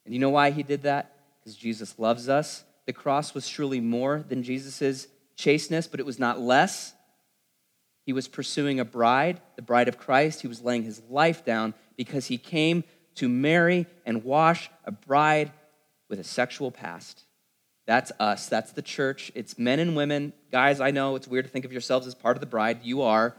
And 0.06 0.14
you 0.14 0.20
know 0.20 0.30
why 0.30 0.52
he 0.52 0.64
did 0.64 0.84
that? 0.84 1.14
Because 1.40 1.56
Jesus 1.56 1.98
loves 1.98 2.30
us. 2.30 2.64
The 2.86 2.94
cross 2.94 3.34
was 3.34 3.48
truly 3.48 3.80
more 3.80 4.24
than 4.28 4.44
Jesus' 4.44 5.08
chasteness, 5.36 5.88
but 5.88 6.00
it 6.00 6.06
was 6.06 6.20
not 6.20 6.40
less. 6.40 6.94
He 8.06 8.14
was 8.14 8.28
pursuing 8.28 8.80
a 8.80 8.86
bride, 8.86 9.40
the 9.56 9.62
bride 9.62 9.88
of 9.88 9.98
Christ. 9.98 10.42
He 10.42 10.48
was 10.48 10.62
laying 10.62 10.84
his 10.84 11.02
life 11.10 11.46
down 11.46 11.74
because 11.96 12.28
he 12.28 12.38
came 12.38 12.84
to 13.16 13.30
marry 13.30 13.86
and 14.06 14.24
wash 14.24 14.70
a 14.86 14.92
bride 14.92 15.52
with 16.10 16.20
a 16.20 16.24
sexual 16.24 16.72
past. 16.72 17.24
That's 17.86 18.12
us. 18.20 18.48
That's 18.48 18.72
the 18.72 18.82
church. 18.82 19.32
It's 19.36 19.58
men 19.58 19.80
and 19.80 19.96
women. 19.96 20.34
Guys, 20.52 20.80
I 20.80 20.92
know 20.92 21.16
it's 21.16 21.28
weird 21.28 21.46
to 21.46 21.52
think 21.52 21.66
of 21.66 21.72
yourselves 21.72 22.08
as 22.08 22.16
part 22.16 22.38
of 22.38 22.42
the 22.42 22.48
bride. 22.48 22.80
You 22.84 23.02
are. 23.04 23.36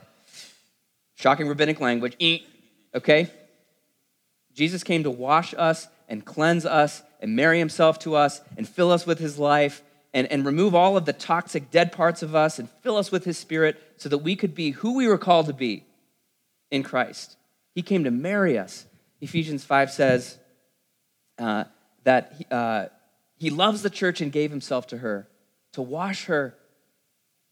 Shocking 1.15 1.49
rabbinic 1.49 1.81
language. 1.81 2.17
Eh. 2.21 2.39
Okay? 2.95 3.31
Jesus 4.55 4.83
came 4.85 5.03
to 5.05 5.11
wash 5.11 5.55
us 5.57 5.89
and 6.09 6.25
cleanse 6.25 6.67
us 6.67 7.03
and 7.21 7.37
marry 7.37 7.59
himself 7.59 7.99
to 8.01 8.15
us 8.17 8.41
and 8.57 8.69
fill 8.69 8.91
us 8.91 9.07
with 9.07 9.19
his 9.19 9.39
life 9.39 9.83
and, 10.15 10.31
and 10.31 10.45
remove 10.45 10.75
all 10.75 10.97
of 10.97 11.05
the 11.05 11.13
toxic, 11.13 11.71
dead 11.71 11.93
parts 11.93 12.23
of 12.23 12.35
us 12.35 12.59
and 12.59 12.69
fill 12.83 12.97
us 12.97 13.11
with 13.11 13.25
His 13.25 13.39
Spirit 13.39 13.81
so 13.97 14.09
that 14.09 14.19
we 14.19 14.37
could 14.37 14.55
be 14.55 14.71
who 14.71 14.95
we 14.95 15.09
were 15.09 15.19
called 15.19 15.47
to 15.47 15.53
be 15.53 15.85
in 16.71 16.83
Christ. 16.83 17.37
He 17.75 17.83
came 17.83 18.05
to 18.05 18.11
marry 18.11 18.59
us. 18.59 18.87
Ephesians 19.21 19.65
5 19.65 19.91
says 19.91 20.39
uh, 21.39 21.65
that 22.05 22.35
he, 22.37 22.47
uh, 22.51 22.87
he 23.37 23.51
loves 23.51 23.83
the 23.83 23.91
church 23.91 24.21
and 24.21 24.31
gave 24.31 24.51
Himself 24.51 24.87
to 24.89 24.99
her 24.99 25.29
to 25.73 25.83
wash 25.83 26.27
her 26.27 26.55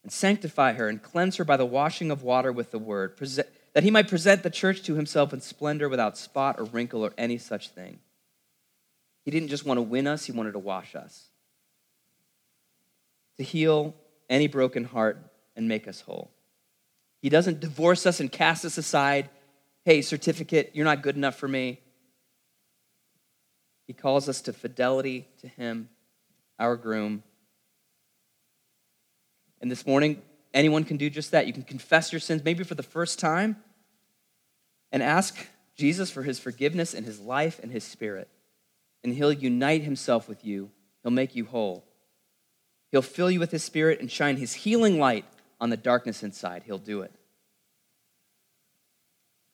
and 0.03 0.13
sanctify 0.13 0.75
her 0.75 0.89
and 0.89 1.03
cleanse 1.03 1.37
her 1.37 1.45
by 1.45 1.57
the 1.57 1.65
washing 1.65 2.11
of 2.11 2.23
water 2.23 2.53
with 2.53 2.71
the 2.71 2.79
word, 2.79 3.15
that 3.73 3.85
He 3.85 3.91
might 3.91 4.09
present 4.09 4.43
the 4.43 4.51
church 4.51 4.83
to 4.83 4.95
Himself 4.95 5.33
in 5.33 5.41
splendor 5.41 5.89
without 5.89 6.19
spot 6.19 6.57
or 6.59 6.65
wrinkle 6.65 7.05
or 7.05 7.13
any 7.17 7.39
such 7.39 7.69
thing. 7.69 8.01
He 9.25 9.31
didn't 9.31 9.49
just 9.49 9.67
want 9.67 9.79
to 9.79 9.83
win 9.83 10.07
us, 10.07 10.27
He 10.27 10.33
wanted 10.33 10.53
to 10.53 10.59
wash 10.59 10.95
us 10.95 11.31
to 13.41 13.45
heal 13.45 13.95
any 14.29 14.49
broken 14.49 14.85
heart 14.85 15.17
and 15.57 15.67
make 15.67 15.89
us 15.89 16.03
whole. 16.03 16.31
He 17.23 17.31
doesn't 17.31 17.59
divorce 17.59 18.05
us 18.05 18.21
and 18.21 18.31
cast 18.31 18.67
us 18.67 18.77
aside. 18.77 19.31
Hey, 19.87 20.03
certificate, 20.03 20.73
you're 20.75 20.85
not 20.85 21.01
good 21.01 21.17
enough 21.17 21.37
for 21.37 21.49
me. 21.49 21.81
He 23.87 23.95
calls 23.95 24.29
us 24.29 24.43
to 24.43 24.53
fidelity 24.53 25.27
to 25.41 25.49
Him, 25.49 25.89
our 26.59 26.77
groom. 26.77 27.23
And 29.63 29.71
this 29.71 29.87
morning, 29.87 30.21
anyone 30.53 30.85
can 30.85 30.97
do 30.97 31.11
just 31.11 31.31
that. 31.31 31.47
You 31.47 31.53
can 31.53 31.63
confess 31.63 32.13
your 32.13 32.21
sins, 32.21 32.45
maybe 32.45 32.65
for 32.65 32.75
the 32.75 32.83
first 32.83 33.19
time, 33.19 33.57
and 34.93 35.03
ask 35.03 35.37
Jesus 35.77 36.11
for 36.11 36.23
His 36.23 36.39
forgiveness 36.39 36.95
and 36.95 37.07
His 37.07 37.21
life 37.21 37.61
and 37.63 37.73
His 37.73 37.85
Spirit. 37.85 38.29
And 39.03 39.15
He'll 39.15 39.33
unite 39.33 39.83
Himself 39.83 40.29
with 40.29 40.45
you, 40.45 40.71
He'll 41.03 41.13
make 41.13 41.35
you 41.35 41.45
whole. 41.45 41.85
He'll 42.91 43.03
fill 43.03 43.31
you 43.31 43.41
with 43.41 43.53
His 43.53 43.65
Spirit 43.65 44.01
and 44.01 44.11
shine 44.11 44.37
His 44.37 44.53
healing 44.53 44.99
light 44.99 45.25
on 45.61 45.71
the 45.71 45.77
darkness 45.77 46.23
inside. 46.23 46.65
He'll 46.65 46.79
do 46.79 47.03
it. 47.03 47.13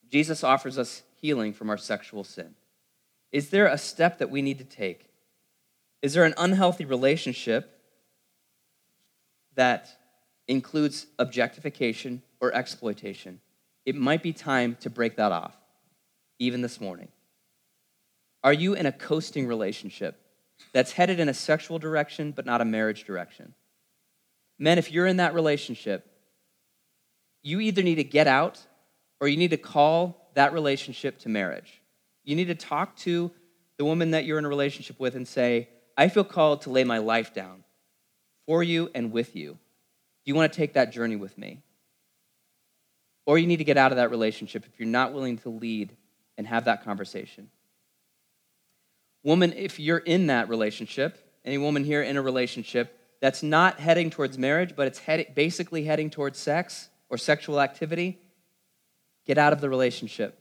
Jesus 0.09 0.43
offers 0.43 0.77
us 0.77 1.03
healing 1.17 1.53
from 1.53 1.69
our 1.69 1.77
sexual 1.77 2.23
sin. 2.23 2.55
Is 3.31 3.49
there 3.49 3.67
a 3.67 3.77
step 3.77 4.19
that 4.19 4.29
we 4.29 4.41
need 4.41 4.57
to 4.59 4.63
take? 4.63 5.09
Is 6.01 6.13
there 6.13 6.23
an 6.23 6.33
unhealthy 6.37 6.85
relationship 6.85 7.81
that 9.55 9.96
includes 10.47 11.07
objectification 11.19 12.21
or 12.39 12.53
exploitation? 12.53 13.39
It 13.85 13.95
might 13.95 14.23
be 14.23 14.33
time 14.33 14.77
to 14.81 14.89
break 14.89 15.15
that 15.17 15.31
off, 15.31 15.55
even 16.39 16.61
this 16.61 16.81
morning. 16.81 17.07
Are 18.43 18.53
you 18.53 18.73
in 18.73 18.85
a 18.85 18.91
coasting 18.91 19.47
relationship? 19.47 20.21
that's 20.73 20.91
headed 20.91 21.19
in 21.19 21.29
a 21.29 21.33
sexual 21.33 21.79
direction, 21.79 22.31
but 22.31 22.45
not 22.45 22.61
a 22.61 22.65
marriage 22.65 23.03
direction. 23.03 23.53
Men, 24.59 24.77
if 24.77 24.91
you're 24.91 25.07
in 25.07 25.17
that 25.17 25.33
relationship, 25.33 26.05
you 27.43 27.59
either 27.59 27.83
need 27.83 27.95
to 27.95 28.03
get 28.03 28.27
out 28.27 28.59
or 29.19 29.27
you 29.27 29.37
need 29.37 29.51
to 29.51 29.57
call 29.57 30.31
that 30.33 30.53
relationship 30.53 31.19
to 31.19 31.29
marriage. 31.29 31.81
You 32.23 32.35
need 32.35 32.47
to 32.47 32.55
talk 32.55 32.95
to 32.97 33.31
the 33.77 33.85
woman 33.85 34.11
that 34.11 34.25
you're 34.25 34.39
in 34.39 34.45
a 34.45 34.49
relationship 34.49 34.99
with 34.99 35.15
and 35.15 35.27
say, 35.27 35.69
I 35.95 36.09
feel 36.09 36.23
called 36.23 36.63
to 36.63 36.69
lay 36.69 36.83
my 36.83 36.97
life 36.97 37.33
down 37.33 37.63
for 38.45 38.63
you 38.63 38.89
and 38.93 39.11
with 39.11 39.35
you. 39.35 39.57
Do 40.27 40.31
you 40.31 40.35
want 40.35 40.51
to 40.51 40.57
take 40.57 40.73
that 40.73 40.91
journey 40.91 41.15
with 41.15 41.37
me? 41.37 41.61
Or 43.25 43.37
you 43.37 43.47
need 43.47 43.57
to 43.57 43.63
get 43.63 43.77
out 43.77 43.93
of 43.93 43.95
that 43.95 44.11
relationship 44.11 44.65
if 44.65 44.77
you're 44.77 44.85
not 44.85 45.13
willing 45.13 45.37
to 45.37 45.49
lead 45.49 45.95
and 46.37 46.45
have 46.45 46.65
that 46.65 46.83
conversation. 46.83 47.49
Woman, 49.23 49.53
if 49.53 49.79
you're 49.79 49.99
in 49.99 50.27
that 50.27 50.49
relationship, 50.49 51.17
any 51.45 51.57
woman 51.57 51.85
here 51.85 52.03
in 52.03 52.17
a 52.17 52.21
relationship 52.21 52.99
that's 53.21 53.41
not 53.41 53.79
heading 53.79 54.09
towards 54.09 54.37
marriage, 54.37 54.75
but 54.75 54.85
it's 54.85 54.99
head, 54.99 55.27
basically 55.33 55.85
heading 55.85 56.09
towards 56.09 56.37
sex 56.37 56.89
or 57.07 57.17
sexual 57.17 57.61
activity, 57.61 58.19
get 59.25 59.37
out 59.37 59.53
of 59.53 59.61
the 59.61 59.69
relationship 59.69 60.37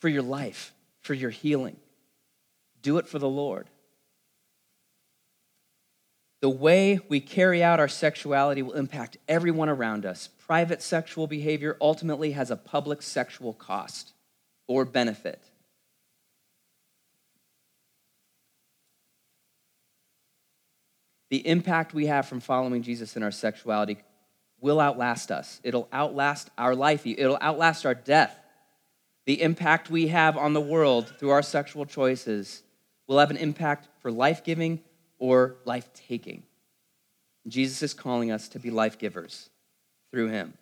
for 0.00 0.08
your 0.08 0.22
life, 0.22 0.74
for 0.98 1.14
your 1.14 1.30
healing. 1.30 1.76
Do 2.82 2.98
it 2.98 3.06
for 3.06 3.20
the 3.20 3.28
Lord. 3.28 3.70
The 6.44 6.50
way 6.50 7.00
we 7.08 7.20
carry 7.20 7.62
out 7.62 7.80
our 7.80 7.88
sexuality 7.88 8.60
will 8.60 8.74
impact 8.74 9.16
everyone 9.26 9.70
around 9.70 10.04
us. 10.04 10.28
Private 10.46 10.82
sexual 10.82 11.26
behavior 11.26 11.74
ultimately 11.80 12.32
has 12.32 12.50
a 12.50 12.56
public 12.56 13.00
sexual 13.00 13.54
cost 13.54 14.12
or 14.66 14.84
benefit. 14.84 15.42
The 21.30 21.48
impact 21.48 21.94
we 21.94 22.08
have 22.08 22.28
from 22.28 22.40
following 22.40 22.82
Jesus 22.82 23.16
in 23.16 23.22
our 23.22 23.30
sexuality 23.30 23.96
will 24.60 24.80
outlast 24.80 25.30
us. 25.30 25.62
It'll 25.64 25.88
outlast 25.94 26.50
our 26.58 26.74
life, 26.74 27.06
it'll 27.06 27.38
outlast 27.40 27.86
our 27.86 27.94
death. 27.94 28.38
The 29.24 29.40
impact 29.40 29.88
we 29.88 30.08
have 30.08 30.36
on 30.36 30.52
the 30.52 30.60
world 30.60 31.10
through 31.18 31.30
our 31.30 31.40
sexual 31.40 31.86
choices 31.86 32.62
will 33.06 33.18
have 33.18 33.30
an 33.30 33.38
impact 33.38 33.88
for 34.02 34.12
life 34.12 34.44
giving 34.44 34.82
or 35.24 35.56
life 35.64 35.88
taking. 35.94 36.42
Jesus 37.48 37.82
is 37.82 37.94
calling 37.94 38.30
us 38.30 38.46
to 38.48 38.58
be 38.58 38.70
life 38.70 38.98
givers 38.98 39.48
through 40.10 40.28
him. 40.28 40.52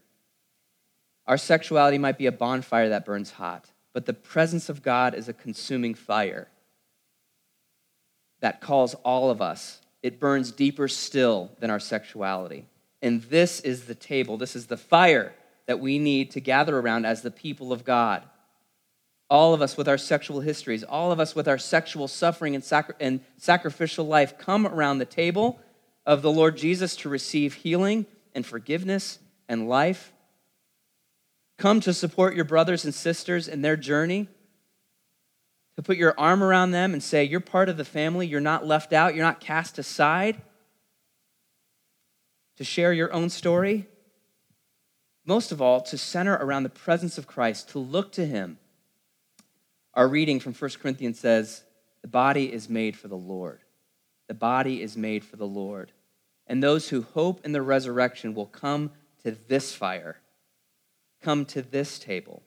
Our 1.27 1.37
sexuality 1.37 1.99
might 1.99 2.17
be 2.17 2.27
a 2.27 2.33
bonfire 2.33 2.91
that 2.91 3.05
burns 3.05 3.33
hot, 3.33 3.73
but 3.93 4.07
the 4.07 4.15
presence 4.15 4.69
of 4.69 4.81
God 4.81 5.17
is 5.17 5.29
a 5.29 5.33
consuming 5.33 5.95
fire 5.95 6.47
that 8.41 8.61
calls 8.61 8.95
all 9.03 9.31
of 9.31 9.43
us. 9.43 9.81
It 10.01 10.21
burns 10.21 10.53
deeper 10.53 10.87
still 10.87 11.51
than 11.59 11.71
our 11.71 11.81
sexuality. 11.81 12.67
And 13.03 13.21
this 13.23 13.59
is 13.59 13.87
the 13.87 13.97
table, 13.97 14.37
this 14.37 14.55
is 14.55 14.67
the 14.67 14.77
fire 14.77 15.35
that 15.67 15.81
we 15.81 15.99
need 15.99 16.31
to 16.33 16.41
gather 16.41 16.79
around 16.79 17.05
as 17.05 17.23
the 17.23 17.33
people 17.33 17.73
of 17.73 17.85
God 17.85 18.23
all 19.33 19.55
of 19.55 19.63
us 19.63 19.79
with 19.79 19.89
our 19.89 19.97
sexual 19.97 20.41
histories, 20.41 20.85
all 20.85 21.11
of 21.11 21.19
us 21.19 21.35
with 21.35 21.49
our 21.49 21.57
sexual 21.57 22.07
suffering 22.07 22.55
and, 22.55 22.63
sacri- 22.63 22.95
and 23.01 23.19
sacrificial 23.39 24.07
life 24.07 24.37
come 24.37 24.67
around 24.67 24.99
the 24.99 25.07
table 25.07 25.59
of 26.05 26.21
the 26.21 26.31
Lord 26.31 26.55
Jesus 26.55 26.95
to 26.97 27.09
receive 27.09 27.55
healing 27.55 28.05
and 28.35 28.45
forgiveness 28.45 29.19
and 29.49 29.71
life. 29.71 30.13
Come 31.57 31.81
to 31.81 31.95
support 31.95 32.35
your 32.35 32.45
brothers 32.45 32.85
and 32.85 32.95
sisters 32.95 33.49
in 33.49 33.63
their 33.63 33.75
journey, 33.75 34.29
to 35.77 35.83
put 35.83 35.97
your 35.97 36.15
arm 36.19 36.43
around 36.43 36.73
them 36.73 36.93
and 36.93 37.03
say, 37.03 37.25
You're 37.25 37.41
part 37.41 37.71
of 37.71 37.79
the 37.79 37.87
family, 37.87 38.27
you're 38.27 38.39
not 38.39 38.67
left 38.67 38.93
out, 38.93 39.15
you're 39.15 39.25
not 39.25 39.41
cast 39.41 39.79
aside, 39.79 40.43
to 42.59 42.65
share 42.65 42.93
your 42.93 43.11
own 43.15 43.31
story. 43.31 43.89
Most 45.25 45.53
of 45.53 45.63
all, 45.63 45.81
to 45.81 45.97
center 45.97 46.35
around 46.35 46.65
the 46.65 46.69
presence 46.69 47.17
of 47.17 47.27
Christ, 47.27 47.71
to 47.71 47.79
look 47.79 48.13
to 48.13 48.27
Him 48.27 48.59
our 49.95 50.09
reading 50.09 50.41
from 50.41 50.55
1 50.55 50.71
Corinthians 50.81 51.19
says, 51.19 51.65
The 52.01 52.09
body 52.09 52.53
is 52.53 52.69
made 52.69 52.97
for 52.97 53.09
the 53.09 53.17
Lord. 53.17 53.61
The 54.29 54.35
body 54.35 54.83
is 54.83 54.97
made 54.97 55.25
for 55.25 55.37
the 55.37 55.47
Lord. 55.47 55.93
And 56.47 56.63
those 56.63 56.89
who 56.89 57.03
hope 57.03 57.45
in 57.45 57.53
the 57.53 57.63
resurrection 57.63 58.35
will 58.35 58.47
come 58.47 58.91
to 59.25 59.37
this 59.49 59.75
fire, 59.75 60.17
come 61.23 61.45
to 61.47 61.63
this 61.63 61.99
table, 61.99 62.43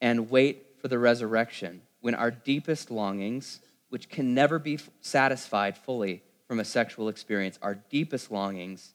and 0.00 0.30
wait 0.30 0.66
for 0.80 0.88
the 0.88 0.98
resurrection 0.98 1.82
when 2.00 2.14
our 2.14 2.30
deepest 2.30 2.90
longings, 2.90 3.60
which 3.88 4.08
can 4.08 4.34
never 4.34 4.58
be 4.58 4.78
satisfied 5.00 5.76
fully 5.76 6.22
from 6.46 6.60
a 6.60 6.64
sexual 6.64 7.08
experience, 7.08 7.58
our 7.62 7.74
deepest 7.74 8.30
longings 8.30 8.94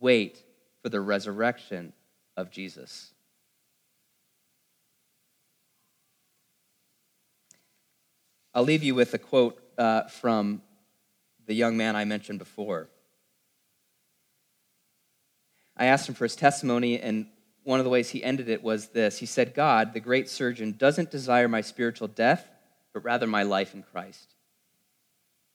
wait 0.00 0.42
for 0.82 0.90
the 0.90 1.00
resurrection 1.00 1.94
of 2.36 2.50
Jesus. 2.50 3.13
I'll 8.54 8.62
leave 8.62 8.84
you 8.84 8.94
with 8.94 9.12
a 9.14 9.18
quote 9.18 9.60
uh, 9.76 10.04
from 10.04 10.62
the 11.46 11.54
young 11.54 11.76
man 11.76 11.96
I 11.96 12.04
mentioned 12.04 12.38
before. 12.38 12.88
I 15.76 15.86
asked 15.86 16.08
him 16.08 16.14
for 16.14 16.24
his 16.24 16.36
testimony, 16.36 17.00
and 17.00 17.26
one 17.64 17.80
of 17.80 17.84
the 17.84 17.90
ways 17.90 18.10
he 18.10 18.22
ended 18.22 18.48
it 18.48 18.62
was 18.62 18.88
this 18.88 19.18
He 19.18 19.26
said, 19.26 19.54
God, 19.54 19.92
the 19.92 19.98
great 19.98 20.28
surgeon, 20.28 20.76
doesn't 20.78 21.10
desire 21.10 21.48
my 21.48 21.62
spiritual 21.62 22.06
death, 22.06 22.46
but 22.92 23.02
rather 23.02 23.26
my 23.26 23.42
life 23.42 23.74
in 23.74 23.82
Christ. 23.82 24.34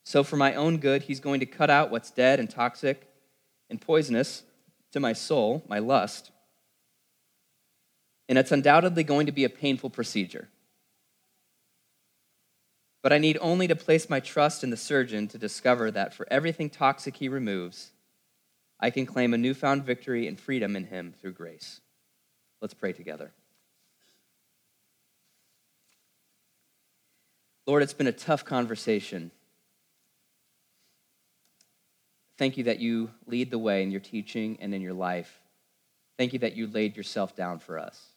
So, 0.03 0.23
for 0.23 0.35
my 0.35 0.55
own 0.55 0.79
good, 0.79 1.03
he's 1.03 1.21
going 1.21 1.39
to 1.39 1.45
cut 1.45 1.69
out 1.69 1.91
what's 1.91 2.11
dead 2.11 2.39
and 2.39 2.49
toxic 2.49 3.07
and 3.69 3.79
poisonous 3.79 4.43
to 4.91 4.99
my 4.99 5.13
soul, 5.13 5.63
my 5.69 5.79
lust. 5.79 6.31
And 8.27 8.37
it's 8.37 8.51
undoubtedly 8.51 9.03
going 9.03 9.27
to 9.27 9.31
be 9.31 9.45
a 9.45 9.49
painful 9.49 9.89
procedure. 9.89 10.49
But 13.01 13.13
I 13.13 13.17
need 13.17 13.37
only 13.39 13.67
to 13.67 13.75
place 13.75 14.09
my 14.09 14.19
trust 14.19 14.63
in 14.63 14.69
the 14.69 14.77
surgeon 14.77 15.27
to 15.29 15.37
discover 15.37 15.89
that 15.91 16.13
for 16.13 16.27
everything 16.29 16.69
toxic 16.69 17.17
he 17.17 17.29
removes, 17.29 17.91
I 18.79 18.89
can 18.89 19.05
claim 19.05 19.33
a 19.33 19.37
newfound 19.37 19.83
victory 19.83 20.27
and 20.27 20.39
freedom 20.39 20.75
in 20.75 20.85
him 20.85 21.13
through 21.21 21.33
grace. 21.33 21.81
Let's 22.61 22.73
pray 22.73 22.93
together. 22.93 23.31
Lord, 27.65 27.83
it's 27.83 27.93
been 27.93 28.07
a 28.07 28.11
tough 28.11 28.43
conversation. 28.43 29.31
Thank 32.37 32.57
you 32.57 32.63
that 32.65 32.79
you 32.79 33.11
lead 33.27 33.51
the 33.51 33.59
way 33.59 33.83
in 33.83 33.91
your 33.91 33.99
teaching 33.99 34.57
and 34.59 34.73
in 34.73 34.81
your 34.81 34.93
life. 34.93 35.41
Thank 36.17 36.33
you 36.33 36.39
that 36.39 36.55
you 36.55 36.67
laid 36.67 36.97
yourself 36.97 37.35
down 37.35 37.59
for 37.59 37.77
us. 37.77 38.07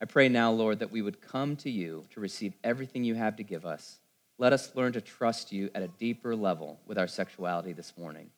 I 0.00 0.06
pray 0.06 0.28
now, 0.28 0.50
Lord, 0.50 0.78
that 0.78 0.90
we 0.90 1.02
would 1.02 1.20
come 1.20 1.56
to 1.56 1.70
you 1.70 2.04
to 2.14 2.20
receive 2.20 2.54
everything 2.64 3.04
you 3.04 3.14
have 3.14 3.36
to 3.36 3.42
give 3.42 3.66
us. 3.66 3.98
Let 4.38 4.54
us 4.54 4.74
learn 4.74 4.94
to 4.94 5.02
trust 5.02 5.52
you 5.52 5.68
at 5.74 5.82
a 5.82 5.88
deeper 5.88 6.34
level 6.34 6.80
with 6.86 6.96
our 6.96 7.06
sexuality 7.06 7.74
this 7.74 7.92
morning. 7.98 8.30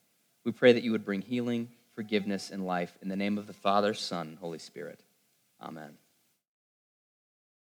We 0.43 0.51
pray 0.51 0.73
that 0.73 0.83
you 0.83 0.91
would 0.91 1.05
bring 1.05 1.21
healing, 1.21 1.69
forgiveness, 1.95 2.51
and 2.51 2.65
life 2.65 2.97
in 3.01 3.07
the 3.07 3.15
name 3.15 3.37
of 3.37 3.47
the 3.47 3.53
Father, 3.53 3.93
Son, 3.93 4.37
Holy 4.41 4.59
Spirit. 4.59 4.99
Amen. 5.61 5.97